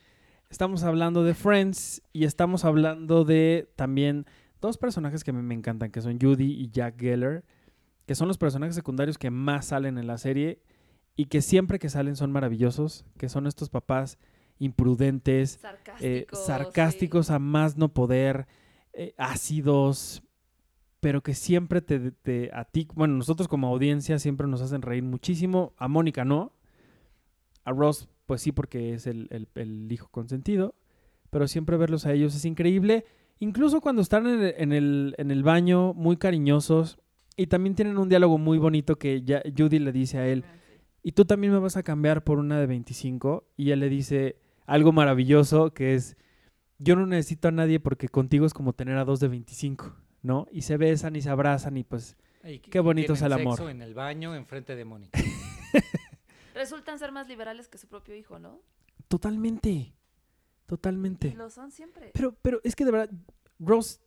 [0.50, 4.24] Estamos hablando de Friends y estamos hablando de también
[4.60, 7.44] dos personajes que a mí me encantan, que son Judy y Jack Geller,
[8.06, 10.62] que son los personajes secundarios que más salen en la serie
[11.16, 14.18] y que siempre que salen son maravillosos, que son estos papás
[14.58, 16.00] imprudentes, Sarcásticos.
[16.02, 16.36] eh, sí.
[16.46, 18.46] sarcásticos a más no poder,
[18.92, 20.22] eh, ácidos,
[21.00, 25.02] pero que siempre te, te- a ti, bueno, nosotros como audiencia siempre nos hacen reír
[25.04, 25.74] muchísimo.
[25.76, 26.52] A Mónica no,
[27.68, 30.74] a Ross pues sí porque es el, el- el hijo consentido,
[31.30, 33.04] pero siempre verlos a ellos es increíble.
[33.40, 36.98] Incluso cuando están en el, en el, en el baño, muy cariñosos,
[37.36, 40.44] y también tienen un diálogo muy bonito que ya Judy le dice a él,
[41.02, 43.46] y tú también me vas a cambiar por una de 25.
[43.56, 46.16] Y él le dice algo maravilloso que es,
[46.78, 50.46] yo no necesito a nadie porque contigo es como tener a dos de 25, ¿no?
[50.52, 53.40] Y se besan y se abrazan y pues Y- Qué y bonito es tienen el
[53.42, 53.56] amor.
[53.56, 55.18] sexo en el baño enfrente de Mónica.
[56.58, 58.60] Resultan ser más liberales que su propio hijo, ¿no?
[59.06, 59.94] totalmente, Y
[60.66, 61.32] totalmente.
[61.34, 62.10] lo son siempre.
[62.14, 63.10] Pero, pero es que de verdad,
[63.60, 64.00] Ross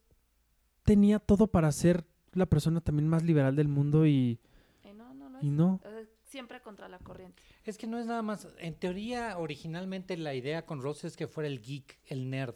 [0.83, 4.39] tenía todo para ser la persona también más liberal del mundo y,
[4.83, 5.43] Y no, no es.
[5.43, 5.79] y no.
[6.25, 7.41] Siempre contra la corriente.
[7.65, 8.47] Es que no es nada más.
[8.57, 12.55] En teoría, originalmente la idea con Ross es que fuera el geek, el nerd.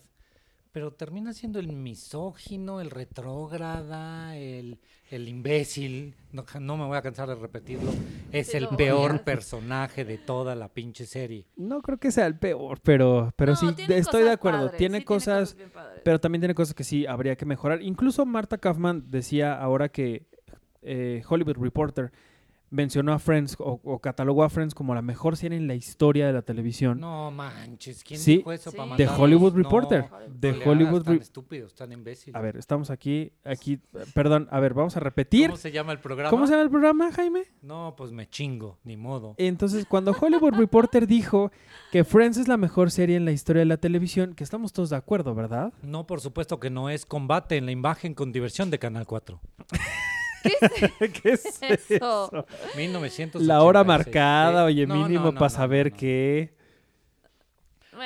[0.75, 4.77] Pero termina siendo el misógino, el retrógrada, el,
[5.09, 6.15] el imbécil.
[6.33, 7.89] No, no me voy a cansar de repetirlo.
[8.33, 11.45] Es el peor personaje de toda la pinche serie.
[11.55, 14.63] No creo que sea el peor, pero, pero No, sí, estoy de acuerdo.
[14.65, 15.55] padres, tiene sí cosas,
[16.03, 17.81] pero también tiene cosas que sí habría que mejorar.
[17.81, 20.27] Incluso Marta Kaufman decía ahora que
[20.81, 22.11] eh, Hollywood Reporter
[22.69, 26.27] mencionó a Friends o, o catalogó a Friends como la mejor serie en la historia
[26.27, 26.99] de la televisión.
[26.99, 28.37] No manches, ¿quién Sí.
[28.37, 28.77] dijo eso Sí.
[28.77, 29.19] para de mandarlos?
[29.19, 30.05] Hollywood Reporter.
[30.29, 32.35] de no Hollywood tan Re- estúpidos, tan imbéciles.
[32.35, 33.77] A ver, estamos aquí, aquí,
[34.13, 35.47] perdón, a ver, vamos a repetir.
[35.49, 36.29] ¿Cómo se llama el programa?
[36.29, 37.43] ¿Cómo se llama el programa, Jaime?
[37.61, 39.35] No, pues me chingo, ni modo.
[39.37, 41.51] Entonces, cuando Hollywood Reporter dijo
[41.91, 44.89] que Friends es la mejor serie en la historia de la televisión, que estamos todos
[44.89, 45.71] de acuerdo, ¿verdad?
[45.81, 49.39] No, por supuesto que no es combate en la imagen con diversión de Canal 4.
[51.23, 52.45] ¿Qué es Eso.
[52.75, 53.45] 1986.
[53.47, 54.65] La hora marcada, Sí.
[54.73, 55.97] oye, No, mínimo no, no, para no, saber no.
[55.97, 56.53] qué.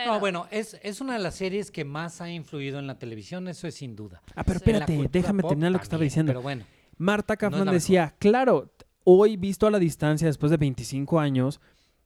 [0.06, 3.47] No, bueno, es, es una de las series que más ha influido en la televisión,
[3.47, 4.21] eso es sin duda.
[4.36, 4.65] Ah, pero Sí.
[4.69, 6.30] Espérate, déjame terminar lo que estaba diciendo.
[6.30, 6.63] Pero bueno,
[6.97, 8.71] Marta Kaufman decía, claro,
[9.04, 11.60] hoy visto a la distancia después de 25 años,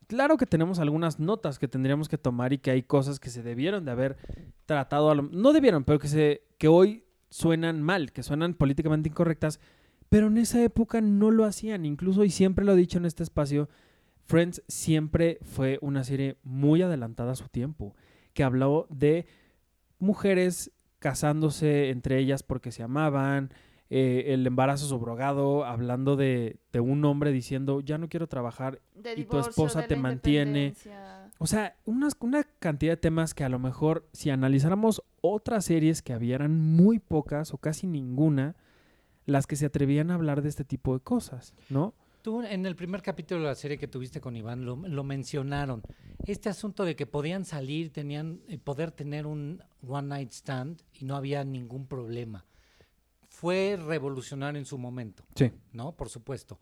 [0.08, 3.44] claro que tenemos algunas notas que tendríamos que tomar y que hay cosas que se
[3.44, 4.18] debieron de haber
[4.66, 9.10] tratado, a lo- no debieron, pero que, se, que hoy suenan mal, que suenan políticamente
[9.10, 9.60] incorrectas,
[10.14, 13.24] pero en esa época no lo hacían, incluso y siempre lo he dicho en este
[13.24, 13.68] espacio,
[14.26, 17.96] Friends siempre fue una serie muy adelantada a su tiempo,
[18.34, 19.26] que habló de
[20.00, 23.52] mujeres casándose entre ellas porque se amaban,
[23.90, 28.82] eh, el embarazo subrogado, hablando de, de un hombre diciendo, ya no quiero trabajar.
[28.96, 30.74] De y tu esposa te mantiene.
[31.40, 36.02] O sea, unas- una cantidad de temas que a lo mejor si analizáramos otras series
[36.02, 38.56] que habían muy pocas o casi ninguna,
[39.26, 41.94] las que se atrevían a hablar de este tipo de cosas, ¿no?
[42.24, 45.84] tú en el primer capítulo de la serie que tuviste con Iván lo, lo mencionaron.
[46.26, 51.06] Este asunto de que podían salir, tenían eh, poder tener un one night stand y
[51.06, 52.46] no había ningún problema.
[53.28, 55.26] Fue revolucionario en su momento.
[55.36, 55.52] Sí.
[55.74, 55.92] ¿no?
[55.92, 56.60] Por supuesto.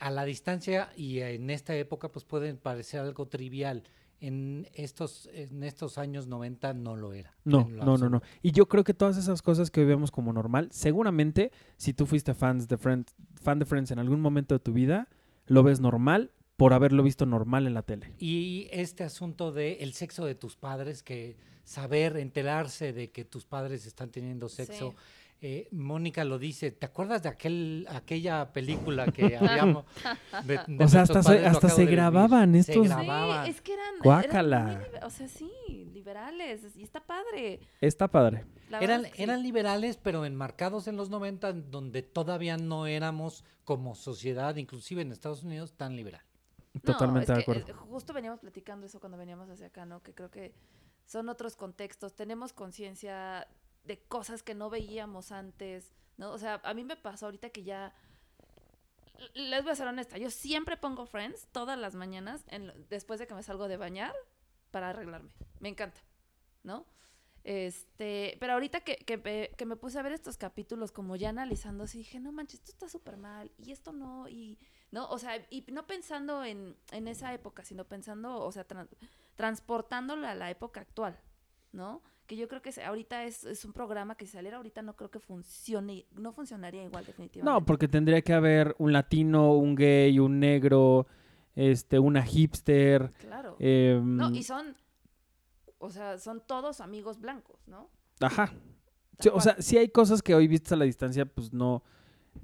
[0.00, 3.82] A la distancia y en esta época pues puede parecer algo trivial.
[4.20, 7.34] En estos, en estos años 90 no lo era.
[7.44, 8.22] No, lo no, no, no.
[8.42, 12.06] Y yo creo que todas esas cosas que hoy vemos como normal, seguramente si tú
[12.06, 15.08] fuiste fans de Friends, fan de Friends en algún momento de tu vida,
[15.46, 18.12] lo ves normal por haberlo visto normal en la tele.
[18.18, 23.44] Y este asunto de el sexo de tus padres, que saber, enterarse de que tus
[23.44, 24.90] padres están teniendo sexo.
[24.90, 24.96] Sí.
[25.42, 29.84] Eh, Mónica lo dice, ¿te acuerdas de aquel, aquella película que habíamos...
[30.44, 31.46] de- de O sea, hasta se- padres?
[31.46, 33.44] Hasta se grababan Se estos- Sí, grababan.
[33.44, 34.82] Sí, es que eran, Guácala.
[34.90, 35.50] eran o sea, sí,
[35.92, 37.60] liberales, y está padre.
[37.80, 38.46] Está padre.
[38.70, 39.22] La Eran, verdad es que sí.
[39.22, 45.12] eran liberales, pero enmarcados en los 90, donde todavía no éramos como sociedad, inclusive en
[45.12, 46.22] Estados Unidos, tan liberal.
[46.72, 47.68] No, Totalmente es de acuerdo.
[47.68, 50.02] eh, justo veníamos platicando eso cuando veníamos hacia acá, ¿no?
[50.02, 50.54] Que creo que
[51.04, 53.46] son otros contextos, tenemos conciencia
[53.86, 56.32] de cosas que no veíamos antes, ¿no?
[56.32, 57.94] O sea, a mí me pasó ahorita que ya
[59.34, 62.44] les voy a ser honesta, yo siempre pongo Friends todas las mañanas
[62.90, 64.14] después de que me salgo de bañar
[64.70, 65.30] para arreglarme.
[65.60, 66.00] Me encanta,
[66.64, 66.84] ¿no?
[67.44, 71.30] Este, pero ahorita que, que, me- que me puse a ver estos capítulos como ya
[71.30, 74.58] analizando, dije, no manches, esto está súper mal, y esto no, y,
[74.90, 75.08] ¿no?
[75.08, 78.88] O sea, y no pensando en, en esa época, sino pensando, o sea, tran-
[79.36, 81.18] transportándolo a la época actual,
[81.72, 82.02] ¿no?
[82.26, 85.10] Que yo creo que ahorita es, es un programa que si saliera ahorita no creo
[85.10, 87.60] que funcione, no funcionaría igual definitivamente.
[87.60, 91.06] No, porque tendría que haber un latino, un gay, un negro,
[91.54, 93.12] este, una hipster.
[93.20, 93.56] Claro.
[93.58, 94.76] em, no, y son,
[95.78, 97.90] o sea, son todos amigos blancos, ¿no?
[98.20, 98.52] Ajá.
[99.18, 101.82] Sí, o sea, sí hay cosas que hoy vistas a la distancia, pues no,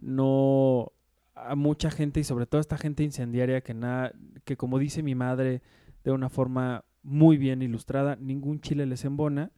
[0.01, 0.93] no
[1.35, 4.13] a mucha gente y sobre todo esta gente incendiaria que nada,
[4.45, 5.63] que como dice mi madre
[6.05, 9.51] de una forma muy bien ilustrada, ningún chile les embona.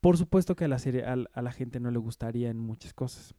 [0.00, 3.34] Por supuesto que a la serie, a, la gente no le gustaría en muchas cosas.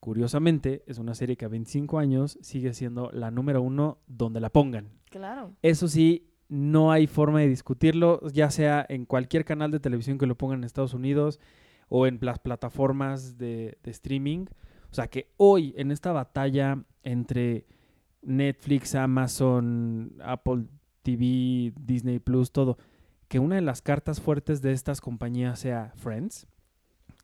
[0.00, 4.50] Curiosamente, es una serie que a 25 años sigue siendo la número uno donde la
[4.50, 4.88] pongan.
[5.10, 5.52] Claro.
[5.62, 10.26] Eso sí, no hay forma de discutirlo, ya sea en cualquier canal de televisión que
[10.26, 11.40] lo pongan en Estados Unidos
[11.88, 14.46] o en las plataformas de, de streaming.
[14.90, 17.66] O sea que hoy, en esta batalla entre
[18.22, 20.66] Netflix, Amazon, Apple
[21.02, 22.78] TV, Disney Plus, todo,
[23.28, 26.46] que una de las cartas fuertes de estas compañías sea Friends,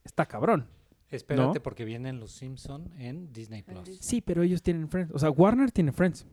[0.05, 0.67] está cabrón.
[1.11, 1.63] Espérate ¿No?
[1.63, 3.99] porque vienen los Simpson en Disney Plus.
[4.01, 5.13] Sí, pero ellos tienen Friends.
[5.15, 6.27] O sea, Warner tiene Friends.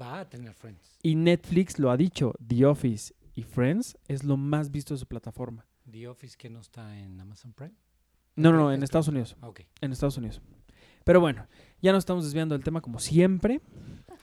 [0.00, 0.98] Va a tener Friends.
[1.02, 5.06] Y Netflix lo ha dicho, The Office y Friends es lo más visto de su
[5.06, 5.66] plataforma.
[5.90, 7.74] The Office que no está en Amazon Prime.
[8.34, 9.36] No, no, en es Estados Unidos.
[9.40, 9.60] Ah, ok.
[9.80, 10.42] En Estados Unidos.
[11.04, 11.46] Pero bueno,
[11.80, 13.60] ya nos estamos desviando del tema como siempre.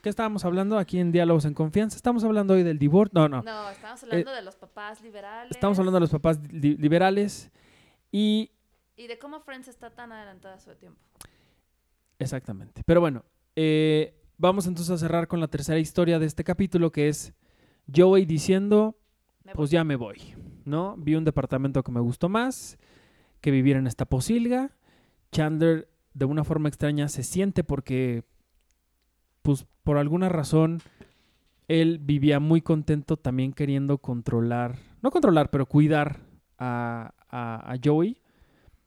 [0.04, 1.96] ¿Qué estábamos hablando aquí en Diálogos en Confianza?
[1.96, 3.13] Estamos hablando hoy del divorcio.
[3.18, 3.42] No, no.
[3.42, 5.52] No, estamos hablando de los papás liberales.
[5.52, 7.50] Estamos hablando de los papás li- liberales.
[8.12, 8.52] Y
[8.98, 11.00] Y de cómo Friends está tan adelantada a su tiempo.
[12.20, 12.84] exactamente.
[12.86, 13.24] Pero bueno,
[13.56, 17.34] eh, vamos entonces a cerrar con la tercera historia de este capítulo, que es
[17.94, 18.98] Joey diciendo,
[19.56, 20.36] pues ya me voy,
[20.66, 20.96] ¿no?
[20.98, 22.78] Vi un departamento que me gustó más,
[23.39, 24.72] que vivir en esta posilga.
[25.32, 28.24] Chandler, de una forma extraña, se siente porque,
[29.43, 30.82] pues por alguna razón,
[31.67, 36.17] él vivía muy contento también queriendo controlar, no controlar, pero cuidar
[36.58, 38.17] a, a- a Joey.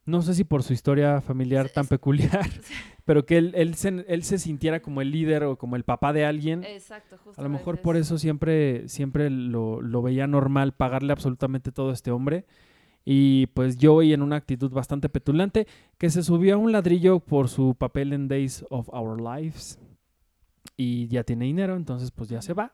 [0.04, 2.48] No sé si por su historia familiar tan peculiar,
[3.04, 6.12] pero que él, él, se, él se sintiera como el líder o como el papá
[6.12, 6.62] de alguien.
[6.64, 7.40] Exacto, justo.
[7.40, 11.94] A lo mejor por eso siempre, siempre lo, lo veía normal pagarle absolutamente todo a
[11.94, 12.44] este hombre.
[13.04, 15.66] Y pues Joey en una actitud bastante petulante,
[15.98, 19.78] que se subió a un ladrillo por su papel en Days of Our Lives.
[20.76, 22.72] Y ya tiene dinero, entonces pues ya se va.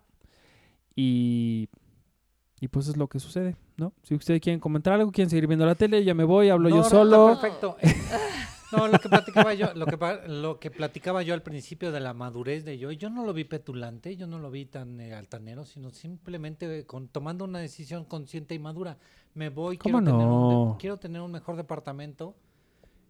[0.94, 1.68] Y,
[2.60, 3.92] y pues es lo que sucede, ¿no?
[4.02, 6.76] Si ustedes quieren comentar algo, quieren seguir viendo la tele, ya me voy, hablo No,
[6.76, 7.26] yo no, solo.
[7.40, 7.76] perfecto.
[8.72, 12.14] No, lo que platicaba yo, lo que, lo que platicaba yo al principio de la
[12.14, 15.66] madurez de Joey, yo no lo vi petulante, yo no lo vi tan eh, altanero,
[15.66, 18.96] sino simplemente eh, con, tomando una decisión consciente y madura.
[19.34, 20.76] Me voy, ¿Cómo quiero, tener un no?
[20.80, 22.34] quiero tener un mejor departamento,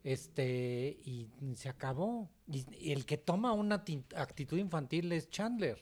[0.04, 2.28] este, y se acabó.
[2.50, 5.78] Y, y el que toma una ti- actitud infantil es Chandler.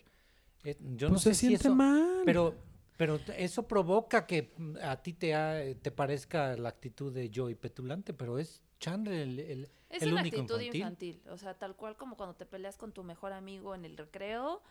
[0.65, 2.23] Eh, yo no pues sé se si siente eso, mal.
[2.25, 2.55] pero,
[2.97, 7.55] pero eso provoca que mm, a ti te, ha- te parezca la actitud de Joey
[7.55, 11.09] petulante, pero es Chandler el, el- Es el una único actitud infantil.
[11.17, 11.23] infantil.
[11.33, 14.63] O sea, tal cual como cuando te peleas con tu mejor amigo en el recreo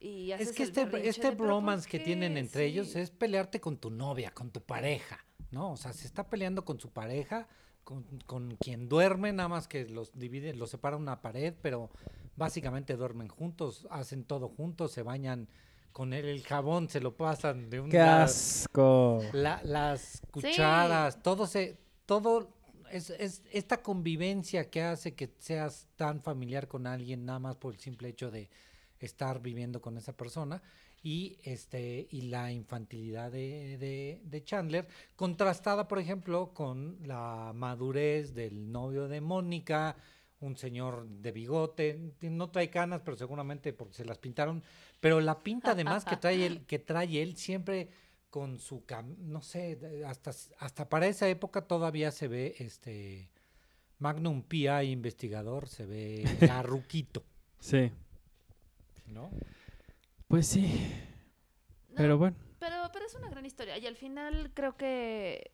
[0.00, 2.04] y haces Es que el este, este de, "¿Pero por bromance que qué?".
[2.04, 5.72] tienen entre ellos es pelearte con tu novia, con tu pareja, ¿no?
[5.72, 7.48] O sea, se está peleando con su pareja,
[7.86, 11.88] con, con quien duerme, nada más que los divide, los separa una pared, pero
[12.34, 15.46] básicamente duermen juntos, hacen todo juntos, se bañan
[15.92, 19.22] con él, el jabón se lo pasan de un ¡Qué lado- asco!
[19.32, 22.48] La- las cucharas, todo se, todo
[22.90, 27.72] es, es esta convivencia que hace que seas tan familiar con alguien nada más por
[27.72, 28.50] el simple hecho de
[28.98, 30.60] estar viviendo con esa persona
[31.06, 38.34] y este y la infantilidad de, de- de Chandler contrastada por ejemplo con la madurez
[38.34, 39.94] del novio de Mónica
[40.40, 44.64] un señor de bigote no trae canas pero seguramente porque se las pintaron
[44.98, 47.88] pero la pinta además que trae él que trae él siempre
[48.28, 53.30] con su cam- no sé hasta hasta para esa época todavía se ve este
[54.00, 57.22] Magnum PI investigador se ve ya ruquito
[57.60, 57.92] Sí,
[59.06, 59.30] ¿no?
[60.28, 60.92] Pues sí.
[61.88, 63.78] No, Pero bueno, Pero, pero es una gran historia.
[63.78, 65.50] Y al final creo que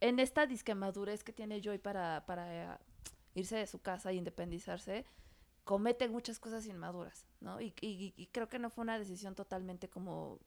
[0.00, 2.78] en esta disque madurez que tiene Joy para, para eh,
[3.34, 5.04] irse de su casa e independizarse,
[5.64, 7.60] comete muchas cosas inmaduras, ¿no?
[7.60, 10.40] Y, y- y creo que no fue una decisión totalmente como...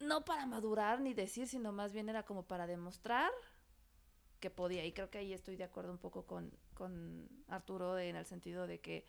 [0.00, 3.30] No para madurar ni decir, sino más bien era como para demostrar
[4.40, 4.84] que podía.
[4.84, 8.26] Y creo que ahí estoy de acuerdo un poco con, con Arturo de- en el
[8.26, 9.04] sentido de que,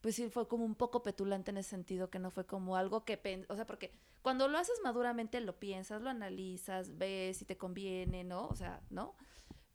[0.00, 3.04] pues sí, fue como un poco petulante en ese sentido, que no fue como algo
[3.04, 3.46] que...
[3.48, 3.90] O sea, porque
[4.22, 8.46] cuando lo haces maduramente lo piensas, lo analizas, ves si te conviene, ¿no?
[8.48, 9.14] O sea, ¿no?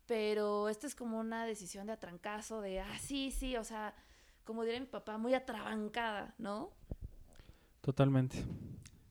[0.06, 3.94] Pero esto es como una decisión de atrancazo, de, ah, sí, sí, o sea,
[4.44, 6.70] como diría mi papá, muy atrabancada, ¿no?
[7.80, 8.44] totalmente.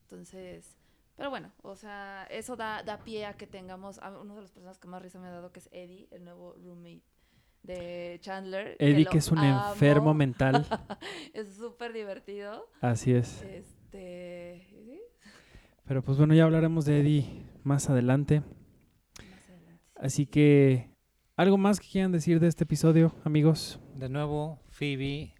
[0.03, 0.77] Entonces,
[1.15, 4.51] pero bueno, o sea, eso da, da pie a que tengamos a uno de las
[4.51, 7.03] personas que más risa me ha dado, que es Eddie, el nuevo roommate
[7.63, 8.75] de Chandler.
[8.79, 9.71] Eddie, que es un amo.
[9.71, 10.65] enfermo mental.
[11.33, 12.67] es súper divertido.
[12.81, 13.41] Así es.
[13.43, 14.99] Este, ¿sí?
[15.85, 18.41] Pero pues bueno, ya hablaremos de Eddie más adelante.
[18.41, 19.83] Más adelante.
[19.95, 20.89] Así que,
[21.35, 23.79] ¿algo más que quieran decir de este episodio, amigos?
[23.95, 25.35] De nuevo, Phoebe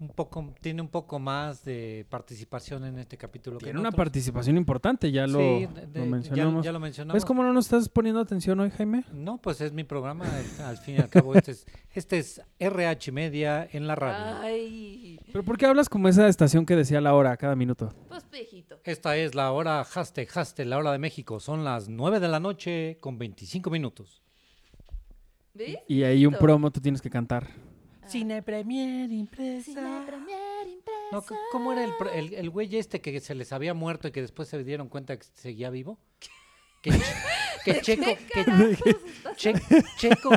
[0.00, 3.88] un poco, tiene un poco más de participación en este capítulo que Tiene en una
[3.88, 3.96] otros.
[3.98, 6.64] participación importante, ya lo, Sí, de- mencionamos.
[6.64, 7.14] Ya, lo mencionamos.
[7.14, 9.04] ¿Ves cómo no nos estás poniendo atención hoy, Jaime?
[9.12, 12.40] No, pues es mi programa, al, al fin y al cabo, este es, este es
[12.60, 14.36] RH Media en la radio.
[14.40, 17.92] Ay, ¿Pero por qué hablas como esa estación que decía la hora cada minuto?
[18.08, 18.78] pues viejito.
[18.84, 21.40] Esta es la hora Haste, Haste, la hora de México.
[21.40, 24.22] Son las 9 de la noche con 25 minutos.
[25.54, 25.78] ¿Ves?
[25.88, 27.48] Y ahí un promo tú tienes que cantar.
[28.08, 28.10] Ah.
[28.10, 29.64] Cine Premier impresa.
[29.64, 30.98] Cine Premier impresa.
[31.12, 34.12] No, ¿Cómo era el, pro- el, el güey este que se les había muerto y
[34.12, 35.98] que después se dieron cuenta que seguía vivo?
[36.82, 37.02] Que, Che-
[37.64, 38.96] que Checo, que
[39.36, 39.54] Che-
[39.98, 40.30] Checo,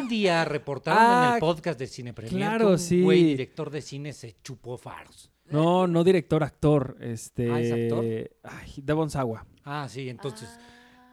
[0.00, 3.02] un día reportaron en Ah, el podcast de Cine Premier claro, que un sí.
[3.02, 5.30] güey director de cine se chupó faros.
[5.46, 6.96] No, no director, actor.
[7.00, 7.50] Este.
[7.50, 8.04] Ah, ¿es actor?
[8.42, 9.46] Ay, Devon Sawa.
[9.64, 10.60] Ah, sí, entonces, Ah.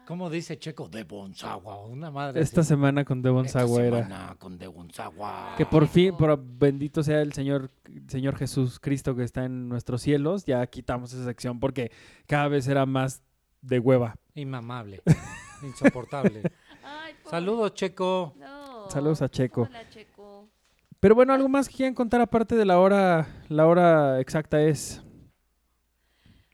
[0.06, 0.88] ¿Cómo dice Checo?
[0.88, 2.68] De Bonzagua, una madre Esta así.
[2.68, 4.02] semana con Devon Esta Sawa era.
[4.04, 5.54] semana con De Bonzagua.
[5.56, 7.70] Que por fin, por bendito sea el Señor,
[8.08, 11.90] Señor Jesús Cristo que está en nuestros cielos, ya quitamos esa sección porque
[12.26, 13.22] cada vez era más
[13.62, 14.16] de hueva.
[14.34, 15.02] Inmamable,
[15.62, 16.42] insoportable.
[16.84, 18.34] Ay, Saludos, Checo.
[18.38, 18.90] No.
[18.90, 19.62] Saludos a Checo.
[19.62, 20.48] Hola, Checo.
[21.00, 25.02] Pero bueno, algo más que quieran contar aparte de la hora, la hora exacta es.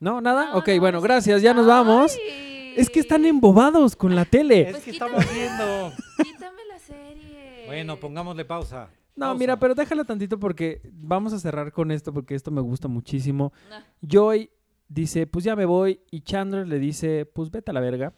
[0.01, 0.21] ¿No?
[0.21, 0.51] ¿Nada?
[0.53, 2.17] No, ok, no, bueno, gracias, ya nos vamos.
[2.17, 2.50] Ay.
[2.77, 4.63] Es que están embobados con la tele.
[4.63, 5.17] Es Pues que quítame.
[5.19, 5.93] estamos viendo.
[6.25, 7.65] Quítame la serie.
[7.67, 8.89] Bueno, pongámosle pausa.
[9.17, 9.39] No, Pausa.
[9.39, 13.53] mira, pero déjala tantito porque vamos a cerrar con esto porque esto me gusta muchísimo.
[13.71, 14.51] Ah, Joy
[14.89, 16.01] dice, pues ya me voy.
[16.11, 18.13] Y Chandler le dice, pues vete a la verga.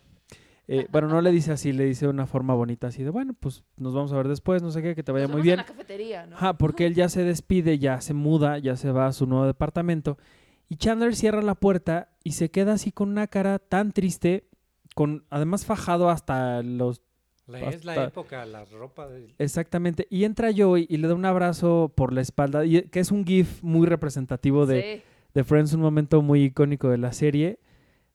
[0.69, 3.35] Eh, bueno, no le dice así, le dice de una forma bonita así de, bueno,
[3.39, 5.55] pues nos vamos a ver después, no sé qué, que te vaya nos muy bien.
[5.55, 6.37] En la cafetería, ¿no?
[6.37, 9.47] Ajá, porque él ya se despide, ya se muda, ya se va a su nuevo
[9.47, 10.19] departamento.
[10.69, 14.49] Y Chandler cierra la puerta y se queda así con una cara tan triste,
[14.95, 17.03] con además fajado hasta los...
[17.47, 19.35] La- es la época, la ropa de...
[19.39, 20.07] Exactamente.
[20.09, 23.27] Y entra Joey y le da un abrazo por la espalda, y, que es un
[23.27, 25.03] gif muy representativo de, Sí.
[25.35, 27.59] de Friends, un momento muy icónico de la serie.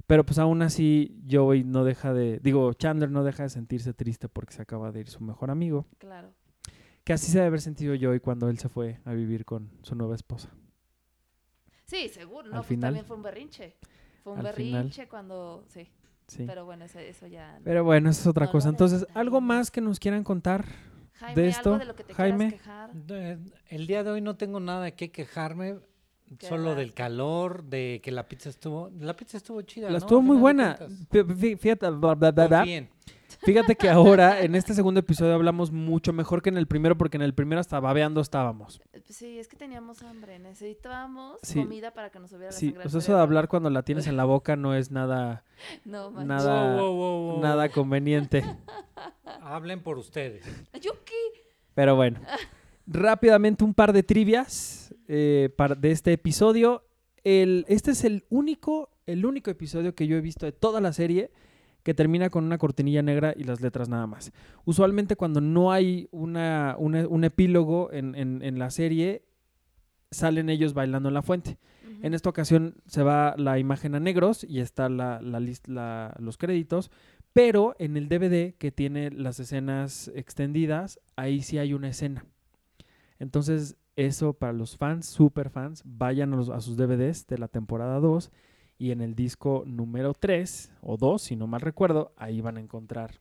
[0.07, 4.29] Pero pues aún así Joey no deja de, digo, Chandler no deja de sentirse triste
[4.29, 5.86] porque se acaba de ir su mejor amigo.
[5.97, 6.31] Claro.
[7.03, 9.95] Que así se debe haber sentido Joey cuando él se fue a vivir con su
[9.95, 10.49] nueva esposa.
[11.88, 12.43] Sí, seguro.
[12.50, 12.89] No, Al pues final.
[12.89, 13.76] también fue un berrinche.
[14.23, 14.73] Fue un Al final.
[14.84, 15.63] berrinche cuando.
[15.69, 15.89] Sí.
[16.28, 16.43] Sí.
[16.45, 17.58] Pero bueno, eso, eso ya.
[17.63, 18.67] Pero bueno, esa es otra No cosa.
[18.69, 20.65] Entonces, ¿algo más que nos quieran contar?
[21.13, 22.52] Jaime, de esto, algo de lo que te Jaime.
[22.52, 22.91] quejar.
[23.69, 25.80] El día de hoy no tengo nada de qué quejarme,
[26.37, 28.89] Qué solo del calor, de que la pizza estuvo...
[28.99, 29.97] La pizza estuvo chida, La ¿no?
[29.99, 30.77] estuvo muy buena.
[31.09, 32.57] Fíjate, bla, bla, bla, bla.
[32.59, 32.89] Confíen.
[33.43, 37.17] Fíjate que ahora, en este segundo episodio, hablamos mucho mejor que en el primero, porque
[37.17, 38.81] en el primero hasta babeando estábamos.
[39.09, 40.39] Sí, es que teníamos hambre.
[40.39, 41.61] Necesitábamos Sí.
[41.61, 42.83] comida para que nos subiera la Sí, sangre.
[42.83, 45.43] pues eso de hablar cuando la tienes en la boca no es nada,
[45.85, 46.27] No, manches.
[46.27, 47.41] nada, Wow, wow, wow, wow.
[47.41, 48.43] nada conveniente.
[49.41, 50.45] Hablen por ustedes.
[50.81, 51.13] ¿Yo qué?
[51.75, 52.19] Pero bueno,
[52.87, 56.84] rápidamente un par de trivias eh, para- de este episodio.
[57.24, 60.93] El, este es el único, el único episodio que yo he visto de toda la
[60.93, 61.32] serie
[61.84, 64.32] que termina con una cortinilla negra y las letras nada más.
[64.65, 69.24] Usualmente cuando no hay una, una- un epílogo en, en- en la serie,
[70.12, 71.58] salen ellos bailando en la fuente.
[72.02, 76.91] En esta ocasión se va la imagen a negros y está la, la- los créditos,
[77.34, 82.26] pero en el DVD que tiene las escenas extendidas, ahí sí hay una escena.
[83.20, 87.49] Entonces, eso para los fans, super fans, vayan a, los- a sus DVDs de la
[87.49, 88.31] temporada 2
[88.79, 92.62] y en el disco número 3 o 2, si no mal recuerdo, ahí van a
[92.62, 93.12] encontrar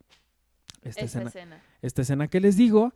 [0.83, 1.63] esta escena escena.
[1.83, 2.93] esta escena que les digo.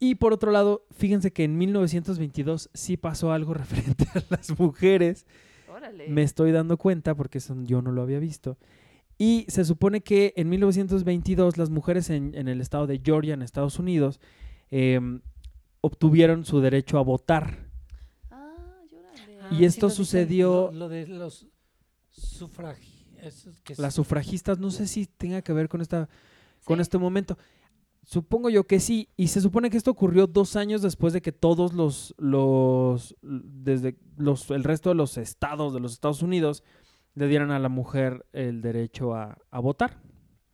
[0.00, 5.26] Y por otro lado, fíjense que en 1922 sí pasó algo referente a las mujeres.
[5.68, 6.08] Órale.
[6.08, 8.56] Me estoy dando cuenta porque eso yo no lo había visto.
[9.18, 13.42] Y se supone que en 1922 las mujeres en, en el estado de Georgia, en
[13.42, 14.20] Estados Unidos,
[14.70, 15.20] em,
[15.84, 17.68] obtuvieron su derecho a votar.
[18.30, 18.54] Ah,
[18.90, 19.54] llórale.
[19.54, 21.46] Y sí esto lo sucedió- Lo, lo de los
[22.10, 23.78] sufragistas.
[23.78, 26.08] Las sufragistas, no sé si tenga que ver con, esta,
[26.64, 27.38] con este momento.
[28.02, 29.08] Supongo yo que sí.
[29.16, 33.96] Y se supone que esto ocurrió dos años después de que todos los, los, desde
[34.16, 36.62] los, el resto de los estados de los Estados Unidos
[37.14, 40.02] le dieran a la mujer el derecho a, a votar.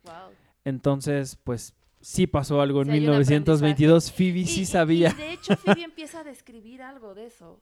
[0.04, 0.14] Wow.
[0.64, 4.12] Entonces, pues sí pasó algo en Sí, hay un 1922.
[4.12, 5.10] Phoebe sí y- sabía.
[5.10, 7.60] Y de hecho, Phoebe empieza a describir algo de eso.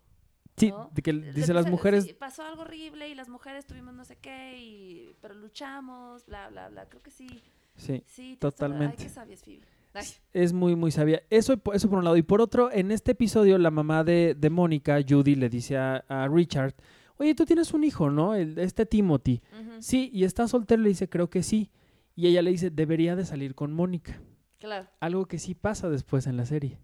[0.56, 0.90] sí, ¿no?
[0.92, 2.04] de que dice las mujeres.
[2.04, 6.48] sí, pasó algo horrible y las mujeres tuvimos no sé qué, y, pero luchamos, bla,
[6.50, 6.88] bla, bla.
[6.88, 7.28] Creo que sí.
[7.76, 8.96] Sí, Sí, Totalmente.
[8.98, 9.62] Ay, qué sabia es Phoebe.
[9.94, 11.22] Ay, es muy, muy sabia.
[11.30, 12.16] Eso, eso por un lado.
[12.16, 16.04] Y por otro, en este episodio, la mamá de, de Mónica, Judy, le dice a,
[16.08, 16.74] a Richard:
[17.18, 18.34] Oye, tú tienes un hijo, ¿no?
[18.34, 19.40] El, este Timothy.
[19.78, 21.70] Sí, y está soltero, le dice, creo que sí.
[22.16, 24.20] Y ella le dice, debería de salir con Mónica.
[24.58, 24.88] Claro.
[25.00, 26.78] Algo que sí pasa después en la serie.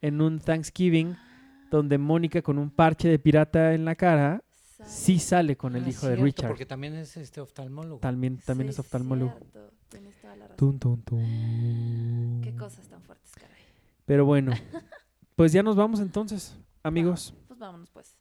[0.00, 1.16] En un Thanksgiving,
[1.70, 4.42] donde Mónica con un parche de pirata en la cara,
[4.86, 6.48] sí sale con el Ah, hijo de Richard.
[6.48, 7.98] Porque también es este oftalmólogo.
[8.00, 9.32] También, también Sí, es oftalmólogo.
[9.38, 10.56] cierto, Tienes toda la razón.
[10.56, 12.40] Tun, tun, tun.
[12.42, 13.62] Qué cosas tan fuertes, caray.
[14.04, 14.52] Pero bueno,
[15.36, 17.34] pues ya nos vamos entonces, amigos.
[17.48, 18.16] Pues vámonos, pues.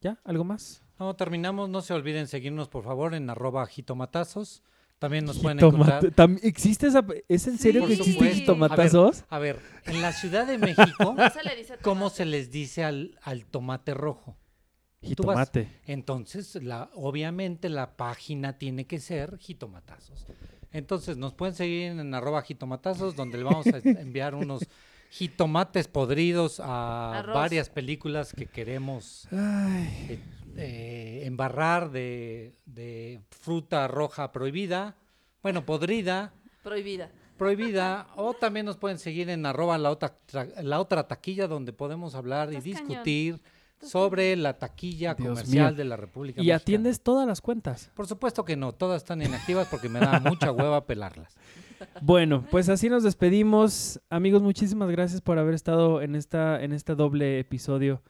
[0.00, 0.18] ¿Ya?
[0.24, 0.82] ¿Algo más?
[0.98, 1.68] No, terminamos.
[1.68, 4.62] No se olviden seguirnos, por favor, en arroba jitomatazos.
[5.00, 6.04] También nos pueden Jitomate- encontrar.
[6.14, 7.88] tam- ¿Existe esa, ¿Es en serio Sí.
[7.88, 8.36] que Por existe supuesto.
[8.38, 9.24] jitomatazos?
[9.28, 12.84] A ver, en la Ciudad de México, No se le dice ¿cómo se les dice
[12.84, 14.36] al, al tomate rojo?
[15.02, 15.68] Jitomate.
[15.86, 20.26] Entonces, la, obviamente la página tiene que ser jitomatazos.
[20.72, 24.62] Entonces, nos pueden seguir en arroba jitomatazos, donde le vamos a enviar unos
[25.08, 27.34] jitomates podridos a Arroz.
[27.34, 29.88] varias películas que queremos Ay.
[30.10, 30.18] eh,
[30.56, 34.96] eh, embarrar de, de fruta roja prohibida,
[35.42, 36.32] bueno, podrida,
[36.62, 37.10] Prohibida.
[37.38, 41.72] prohibida, o también nos pueden seguir en arroba la otra, tra- la otra taquilla donde
[41.72, 43.40] podemos hablar y Estás discutir
[43.80, 45.76] sobre la taquilla Dios comercial mío.
[45.78, 46.56] de la República Y Mexicana.
[46.58, 47.90] atiendes todas las cuentas.
[47.94, 51.34] Por supuesto que no, todas están inactivas porque me da mucha hueva pelarlas.
[52.02, 54.02] Bueno, pues así nos despedimos.
[54.10, 58.02] Amigos, muchísimas gracias por haber estado en esta en este doble episodio.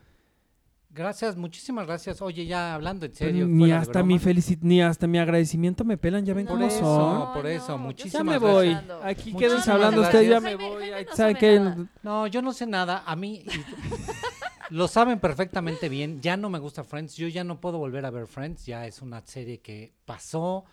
[0.92, 2.20] Gracias, muchísimas gracias.
[2.20, 3.46] Oye, ya hablando en serio.
[3.46, 6.80] ni hasta mi felici- ni hasta mi agradecimiento me pelan, ya ven No, cómo eso,
[6.80, 7.32] son.
[7.32, 8.76] por eso, muchísimas Ya me voy.
[9.04, 10.22] Aquí quédense hablando gracias.
[10.22, 10.90] ustedes, ya me Jaime- voy.
[11.16, 11.86] Jaime Ay, no nada.
[12.02, 13.04] No, yo no sé nada.
[13.06, 13.44] A mí
[14.70, 16.20] lo saben perfectamente bien.
[16.20, 17.14] Ya no me gusta Friends.
[17.16, 18.66] Yo ya no puedo volver a ver Friends.
[18.66, 20.64] Ya es una serie que pasó,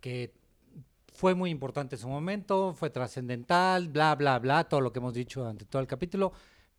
[0.00, 0.34] que
[1.14, 5.14] fue muy importante en su momento, fue trascendental, bla, bla, bla, todo lo que hemos
[5.14, 6.32] dicho durante todo el capítulo.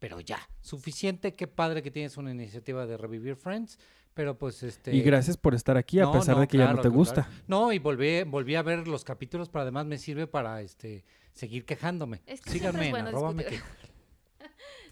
[0.04, 1.34] Pero ya, suficiente.
[1.34, 3.80] Qué padre que tienes una iniciativa de revivir Friends.
[4.14, 4.94] Pero pues este.
[4.94, 7.30] Y gracias por estar aquí, a No, pesar no, de que ya no te gusta.
[7.48, 11.64] No, y volví, volví a ver los capítulos, pero además me sirve para este seguir
[11.64, 12.22] quejándome.
[12.26, 13.62] Es que Síganme es en bueno arroba me discutir.
[13.64, 13.88] quejo.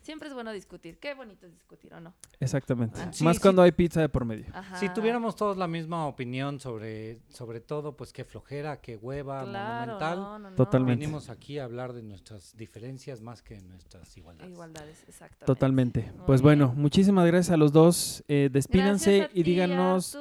[0.01, 0.97] Siempre es bueno discutir.
[0.97, 2.13] Qué bonito es discutir, ¿o no?
[2.39, 2.99] Exactamente.
[2.99, 3.13] Ah.
[3.13, 3.41] Sí, Más sí.
[3.41, 4.45] cuando hay pizza de por medio.
[4.53, 4.77] Ajá.
[4.77, 9.79] Si tuviéramos todos la misma opinión sobre, sobre todo, pues qué flojera, qué hueva, Claro,
[9.93, 10.19] monumental.
[10.19, 10.55] no, no, no.
[10.55, 10.99] Totalmente.
[11.01, 14.51] Venimos aquí a hablar de nuestras diferencias más que nuestras igualdades.
[14.51, 15.45] Igualdades, exactamente.
[15.45, 16.01] Totalmente.
[16.15, 16.59] Muy Pues bien.
[16.59, 18.23] bueno, muchísimas gracias a los dos.
[18.27, 20.17] Eh, despídanse y díganos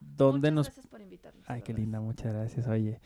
[0.00, 0.66] dónde Muchas nos...
[0.68, 2.66] gracias por invitarnos, Ay, qué linda, muchas gracias.
[2.66, 3.00] Oye,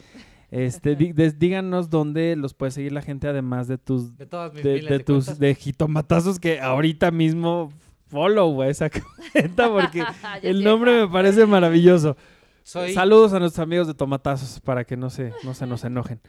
[0.53, 4.63] este, des- díganos dónde los puede seguir la gente, además de tus De todas mis
[4.63, 7.73] de, miles de de tus cuentas, de jitomatazos que ahorita mismo
[8.07, 8.91] follow a esa
[9.33, 10.05] cuenta porque
[10.43, 12.17] el nombre me parece maravilloso.
[12.63, 16.21] soy, Saludos a nuestros amigos de tomatazos para que no se no se nos enojen.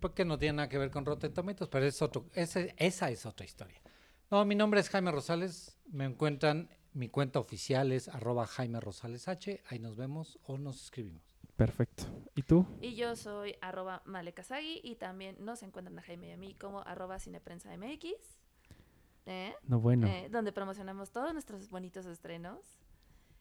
[0.00, 3.24] porque no tiene nada que ver con Rotten Tomatoes, pero es otro, ese- esa es
[3.26, 3.80] otra historia.
[4.30, 9.28] No, mi nombre es Jaime Rosales, me encuentran, mi cuenta oficial es arroba Jaime Rosales
[9.28, 11.22] H, ahí nos vemos o nos escribimos.
[11.56, 12.04] Perfecto.
[12.34, 12.66] ¿Y tú?
[12.82, 16.80] Y yo soy arroba malekazagi y también nos encuentran a Jaime y a mí como
[16.82, 18.04] arroba cineprensa MX.
[19.26, 19.54] ¿eh?
[19.66, 22.58] No bueno, Eh, donde promocionamos todos nuestros bonitos estrenos.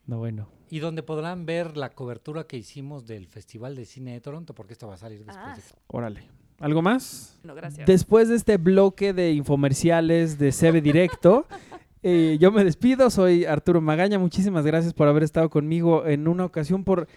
[0.05, 0.47] no bueno.
[0.70, 4.74] Y donde podrán ver la cobertura que hicimos del Festival de Cine de Toronto, porque
[4.74, 6.30] esto va a salir después Ah, de Órale.
[6.59, 7.38] ¿Algo más?
[7.43, 7.86] No, gracias.
[7.86, 11.47] Después de este bloque de infomerciales de CB Directo,
[12.03, 13.09] eh, yo me despido.
[13.09, 14.18] Soy Arturo Magaña.
[14.20, 17.07] Muchísimas gracias por haber estado conmigo en una ocasión por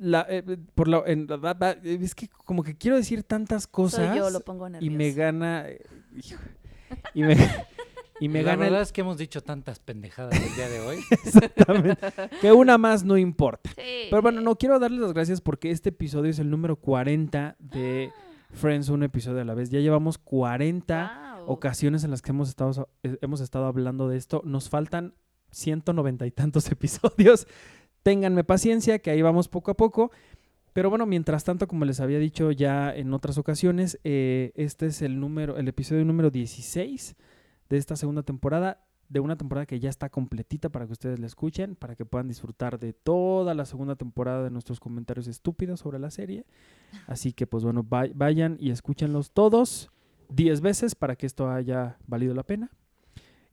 [0.00, 0.42] la, eh,
[0.74, 4.30] por la, en- la- la- es que como que quiero decir tantas cosas Soy yo,
[4.30, 5.82] lo pongo y me gana eh,
[7.14, 7.36] y me
[8.18, 10.80] y me la gana el- verdad es que hemos dicho tantas pendejadas el día de
[10.80, 10.98] hoy.
[11.10, 11.96] exactamente,
[12.40, 13.70] que una más no importa.
[13.76, 14.08] Sí.
[14.10, 18.10] Pero bueno, no quiero darles las gracias porque este episodio es el número 40 de
[18.52, 19.70] Friends, un episodio a la vez.
[19.70, 21.50] Ya llevamos 40 Guau.
[21.52, 24.42] ocasiones en las que hemos estado, eh, hemos estado hablando de esto.
[24.44, 25.14] Nos faltan
[25.52, 27.46] 190 y tantos episodios.
[28.02, 30.10] Ténganme paciencia, que ahí vamos poco a poco.
[30.72, 35.02] Pero bueno, mientras tanto, como les había dicho ya en otras ocasiones, eh, este es
[35.02, 37.16] el número, el episodio número 16
[37.68, 41.26] de esta segunda temporada, de una temporada que ya está completita para que ustedes la
[41.26, 45.98] escuchen, para que puedan disfrutar de toda la segunda temporada de nuestros comentarios estúpidos sobre
[45.98, 46.46] la serie.
[47.08, 49.90] Así que pues bueno, vay- vayan y escúchenlos todos
[50.28, 52.70] 10 veces para que esto haya valido la pena.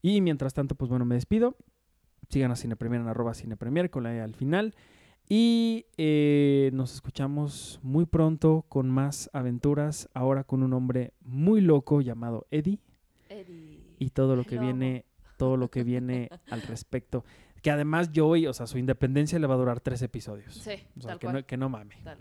[0.00, 1.56] Y mientras tanto, pues bueno, me despido.
[2.28, 4.74] Sigan a Cinepremier en arroba Cinepremier con la E al final.
[5.30, 12.00] Y eh, nos escuchamos muy pronto con más aventuras, ahora con un hombre muy loco
[12.00, 12.78] llamado Eddie
[13.28, 13.94] Eddie.
[13.98, 15.04] y todo lo que viene,
[15.36, 17.24] todo lo que viene al respecto.
[17.62, 20.54] Que además Joey, o sea, su independencia le va a durar tres episodios.
[20.54, 21.36] Sí, O sea, tal que cual.
[21.36, 21.96] no, que no mame.
[22.04, 22.18] Tal-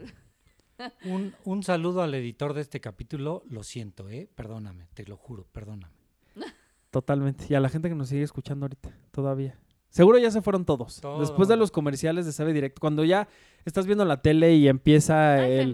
[1.05, 3.41] Un, un saludo al editor de este capítulo.
[3.49, 4.29] Lo siento, ¿eh?
[4.35, 5.95] Perdóname, te lo juro, perdóname.
[6.91, 7.45] Totalmente.
[7.49, 9.57] Y a la gente que nos sigue escuchando ahorita, todavía.
[9.97, 11.01] Seguro ya se fueron todos.
[11.19, 13.27] Después de los comerciales de Sabe Directo, cuando ya
[13.65, 15.73] estás viendo la tele y empieza Ay,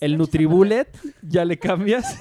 [0.00, 2.20] el, Nutribullet, ya le cambias.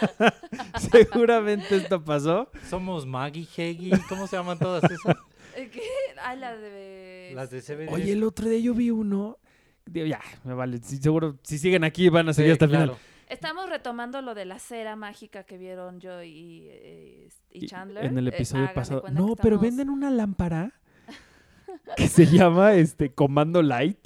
[0.90, 2.50] Seguramente esto pasó.
[2.68, 5.16] Somos Maggie, Heggy, ¿cómo se llaman todas esas?
[5.54, 5.82] Eh, ¿Qué?
[6.20, 7.30] Ay, la de...
[7.32, 7.92] Las de CBD.
[7.92, 9.38] Oye, el otro día yo vi uno.
[9.86, 10.80] digo, ya, me vale.
[10.82, 12.96] sí, seguro, si siguen aquí, van a seguir hasta el final.
[13.28, 18.04] Estamos retomando lo de la cera mágica que vieron yo y, eh, y Y- Chandler.
[18.04, 19.04] En el Eh, episodio de pasado.
[19.10, 20.72] No, pero venden una lámpara
[21.96, 23.98] que se llama este Comando Light,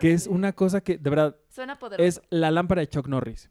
[0.00, 2.06] que es una cosa que, de verdad, Suena poderoso.
[2.06, 3.50] es la lámpara de Chuck Norris.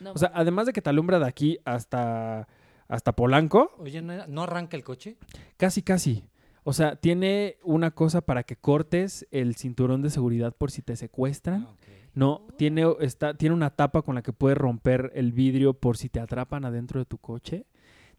[0.00, 2.48] No O sea, además de que te alumbra de aquí hasta,
[2.88, 5.16] hasta Polanco, Oye, ¿no, no arranca el coche?
[5.58, 6.24] casi, casi.
[6.64, 10.96] O sea, tiene una cosa para que cortes el cinturón de seguridad por si te
[10.96, 11.66] secuestran.
[11.68, 11.76] Ah.
[12.14, 16.08] No, tiene, está, tiene una tapa con la que puedes romper el vidrio por si
[16.08, 17.66] te atrapan adentro de tu coche.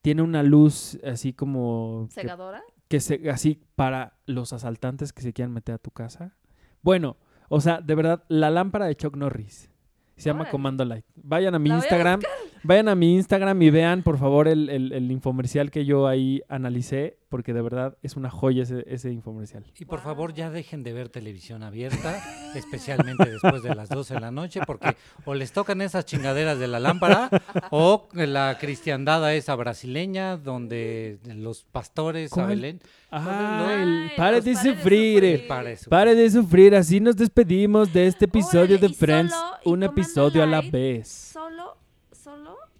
[0.01, 2.05] Tiene una luz así como...
[2.13, 2.61] que- ¿Segadora?
[2.87, 6.35] que se, así para los asaltantes que se quieran meter a tu casa.
[6.83, 7.17] Bueno,
[7.49, 9.71] o sea, de verdad, la lámpara de Chuck Norris.
[10.17, 10.49] Se llama.
[10.51, 11.03] Comando Light.
[11.15, 12.21] Vayan a mi La voy a Instagram.
[12.67, 16.41] Vayan a mi Instagram y vean, por favor, el, el- el infomercial que yo ahí
[16.49, 19.63] analicé, porque de verdad es una joya ese, ese infomercial.
[19.79, 20.03] Y por Wow.
[20.03, 22.21] favor ya dejen de ver televisión abierta,
[22.55, 24.95] especialmente después de las 12 de la noche, porque
[25.25, 27.29] o les tocan esas chingaderas de la lámpara
[27.71, 32.47] o la cristiandad esa brasileña donde los pastores a ¿Cuál?
[32.47, 32.79] Belén
[33.11, 35.39] Ah, el, pare de pare de sufrir.
[35.39, 35.67] sufrir.
[35.69, 35.89] eso.
[35.89, 40.43] Pare de sufrir, así nos despedimos de este episodio Órale, de Friends, solo- un episodio
[40.43, 41.33] a la vez.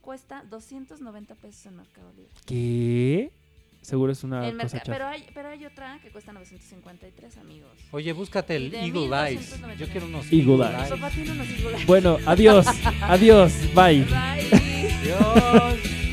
[0.05, 2.29] Cuesta 290 pesos en Mercado Libre.
[2.45, 3.31] ¿Qué?
[3.81, 7.71] Seguro es una En cosa pero, hay, pero hay otra que cuesta 953, amigos.
[7.89, 9.41] Oye, búscate el Eagle Eyes.
[9.41, 9.77] 1299.
[9.79, 10.77] Yo quiero unos Eagle Eagle, Eyes.
[10.77, 10.89] Eyes.
[10.91, 11.85] papá tiene unos iguales.
[11.87, 12.67] Bueno, adiós,
[13.01, 14.03] adiós, bye.
[14.03, 14.89] Bye.
[15.01, 16.04] Dios.